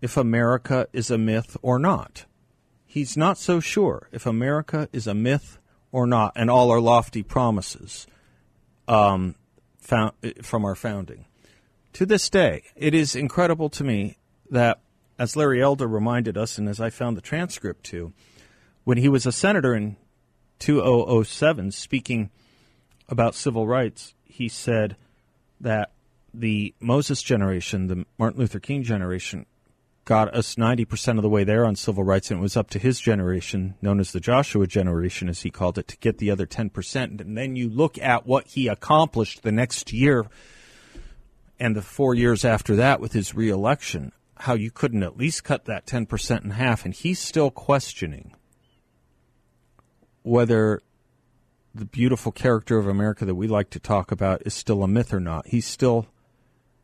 if 0.00 0.16
America 0.16 0.88
is 0.92 1.10
a 1.10 1.18
myth 1.18 1.56
or 1.62 1.78
not. 1.78 2.24
He's 2.86 3.16
not 3.16 3.38
so 3.38 3.60
sure 3.60 4.08
if 4.12 4.26
America 4.26 4.88
is 4.92 5.06
a 5.06 5.14
myth 5.14 5.58
or 5.92 6.06
not, 6.06 6.32
and 6.34 6.50
all 6.50 6.70
our 6.70 6.80
lofty 6.80 7.22
promises 7.22 8.06
um, 8.86 9.34
found, 9.78 10.12
from 10.42 10.64
our 10.64 10.74
founding. 10.74 11.26
To 11.94 12.06
this 12.06 12.28
day, 12.28 12.62
it 12.76 12.94
is 12.94 13.14
incredible 13.14 13.68
to 13.70 13.84
me 13.84 14.18
that 14.50 14.80
as 15.18 15.36
Larry 15.36 15.62
Elder 15.62 15.86
reminded 15.86 16.38
us, 16.38 16.58
and 16.58 16.68
as 16.68 16.80
I 16.80 16.90
found 16.90 17.16
the 17.16 17.22
transcript 17.22 17.84
too, 17.84 18.12
when 18.84 18.98
he 18.98 19.08
was 19.08 19.26
a 19.26 19.32
senator 19.32 19.74
in 19.74 19.96
2007 20.60 21.72
speaking 21.72 22.30
about 23.08 23.34
civil 23.34 23.66
rights, 23.66 24.14
he 24.24 24.48
said 24.48 24.96
that 25.60 25.90
the 26.32 26.74
Moses 26.80 27.22
generation, 27.22 27.88
the 27.88 28.06
Martin 28.18 28.40
Luther 28.40 28.60
King 28.60 28.82
generation, 28.82 29.46
got 30.04 30.34
us 30.34 30.54
90% 30.54 31.16
of 31.16 31.22
the 31.22 31.28
way 31.28 31.44
there 31.44 31.66
on 31.66 31.76
civil 31.76 32.04
rights, 32.04 32.30
and 32.30 32.38
it 32.38 32.42
was 32.42 32.56
up 32.56 32.70
to 32.70 32.78
his 32.78 32.98
generation, 33.00 33.74
known 33.82 34.00
as 34.00 34.12
the 34.12 34.20
Joshua 34.20 34.66
generation, 34.66 35.28
as 35.28 35.42
he 35.42 35.50
called 35.50 35.76
it, 35.78 35.88
to 35.88 35.98
get 35.98 36.18
the 36.18 36.30
other 36.30 36.46
10%. 36.46 37.20
And 37.20 37.36
then 37.36 37.56
you 37.56 37.68
look 37.68 37.98
at 37.98 38.26
what 38.26 38.46
he 38.46 38.68
accomplished 38.68 39.42
the 39.42 39.52
next 39.52 39.92
year 39.92 40.26
and 41.60 41.76
the 41.76 41.82
four 41.82 42.14
years 42.14 42.44
after 42.44 42.76
that 42.76 43.00
with 43.00 43.12
his 43.12 43.34
reelection 43.34 44.12
how 44.40 44.54
you 44.54 44.70
couldn't 44.70 45.02
at 45.02 45.16
least 45.16 45.44
cut 45.44 45.64
that 45.64 45.86
10% 45.86 46.44
in 46.44 46.50
half. 46.50 46.84
And 46.84 46.94
he's 46.94 47.18
still 47.18 47.50
questioning 47.50 48.34
whether 50.22 50.82
the 51.74 51.84
beautiful 51.84 52.32
character 52.32 52.78
of 52.78 52.86
America 52.86 53.24
that 53.24 53.34
we 53.34 53.48
like 53.48 53.70
to 53.70 53.80
talk 53.80 54.10
about 54.10 54.42
is 54.44 54.54
still 54.54 54.82
a 54.82 54.88
myth 54.88 55.12
or 55.12 55.20
not. 55.20 55.46
He's 55.48 55.66
still 55.66 56.06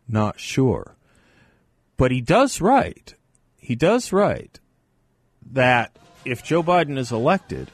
not 0.09 0.39
sure. 0.39 0.97
But 1.97 2.11
he 2.11 2.21
does 2.21 2.61
write, 2.61 3.15
he 3.59 3.75
does 3.75 4.13
write 4.13 4.61
that 5.53 5.97
if 6.25 6.43
Joe 6.43 6.63
Biden 6.63 6.99
is 6.99 7.13
elected, 7.13 7.71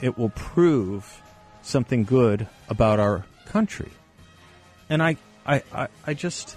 it 0.00 0.18
will 0.18 0.30
prove 0.30 1.22
something 1.62 2.04
good 2.04 2.46
about 2.68 3.00
our 3.00 3.24
country. 3.46 3.90
And 4.88 5.02
I, 5.02 5.16
I, 5.46 5.62
I, 5.72 5.88
I 6.06 6.14
just 6.14 6.56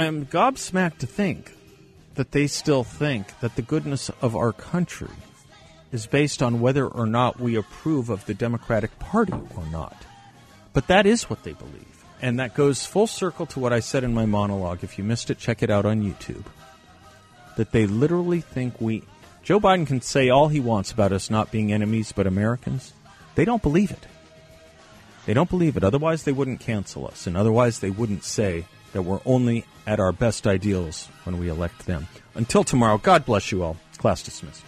I 0.00 0.06
am 0.06 0.24
gobsmacked 0.24 0.96
to 1.00 1.06
think 1.06 1.52
that 2.14 2.32
they 2.32 2.46
still 2.46 2.84
think 2.84 3.38
that 3.40 3.56
the 3.56 3.60
goodness 3.60 4.10
of 4.22 4.34
our 4.34 4.50
country 4.50 5.12
is 5.92 6.06
based 6.06 6.42
on 6.42 6.62
whether 6.62 6.86
or 6.86 7.04
not 7.04 7.38
we 7.38 7.54
approve 7.54 8.08
of 8.08 8.24
the 8.24 8.32
Democratic 8.32 8.98
Party 8.98 9.34
or 9.34 9.66
not. 9.70 10.06
But 10.72 10.86
that 10.86 11.04
is 11.04 11.28
what 11.28 11.42
they 11.42 11.52
believe. 11.52 12.02
And 12.22 12.40
that 12.40 12.54
goes 12.54 12.86
full 12.86 13.06
circle 13.06 13.44
to 13.44 13.60
what 13.60 13.74
I 13.74 13.80
said 13.80 14.02
in 14.02 14.14
my 14.14 14.24
monologue. 14.24 14.82
If 14.82 14.96
you 14.96 15.04
missed 15.04 15.28
it, 15.28 15.36
check 15.36 15.62
it 15.62 15.68
out 15.68 15.84
on 15.84 16.02
YouTube. 16.02 16.46
That 17.58 17.72
they 17.72 17.86
literally 17.86 18.40
think 18.40 18.80
we. 18.80 19.02
Joe 19.42 19.60
Biden 19.60 19.86
can 19.86 20.00
say 20.00 20.30
all 20.30 20.48
he 20.48 20.60
wants 20.60 20.92
about 20.92 21.12
us 21.12 21.28
not 21.28 21.50
being 21.50 21.74
enemies 21.74 22.12
but 22.12 22.26
Americans. 22.26 22.94
They 23.34 23.44
don't 23.44 23.62
believe 23.62 23.90
it. 23.90 24.06
They 25.26 25.34
don't 25.34 25.50
believe 25.50 25.76
it. 25.76 25.84
Otherwise, 25.84 26.22
they 26.22 26.32
wouldn't 26.32 26.60
cancel 26.60 27.06
us. 27.06 27.26
And 27.26 27.36
otherwise, 27.36 27.80
they 27.80 27.90
wouldn't 27.90 28.24
say 28.24 28.64
that 28.92 29.02
we're 29.02 29.20
only 29.24 29.64
at 29.86 30.00
our 30.00 30.12
best 30.12 30.46
ideals 30.46 31.08
when 31.24 31.38
we 31.38 31.48
elect 31.48 31.86
them. 31.86 32.06
Until 32.34 32.64
tomorrow, 32.64 32.98
God 32.98 33.24
bless 33.24 33.50
you 33.50 33.62
all. 33.62 33.76
Class 33.98 34.22
dismissed. 34.22 34.64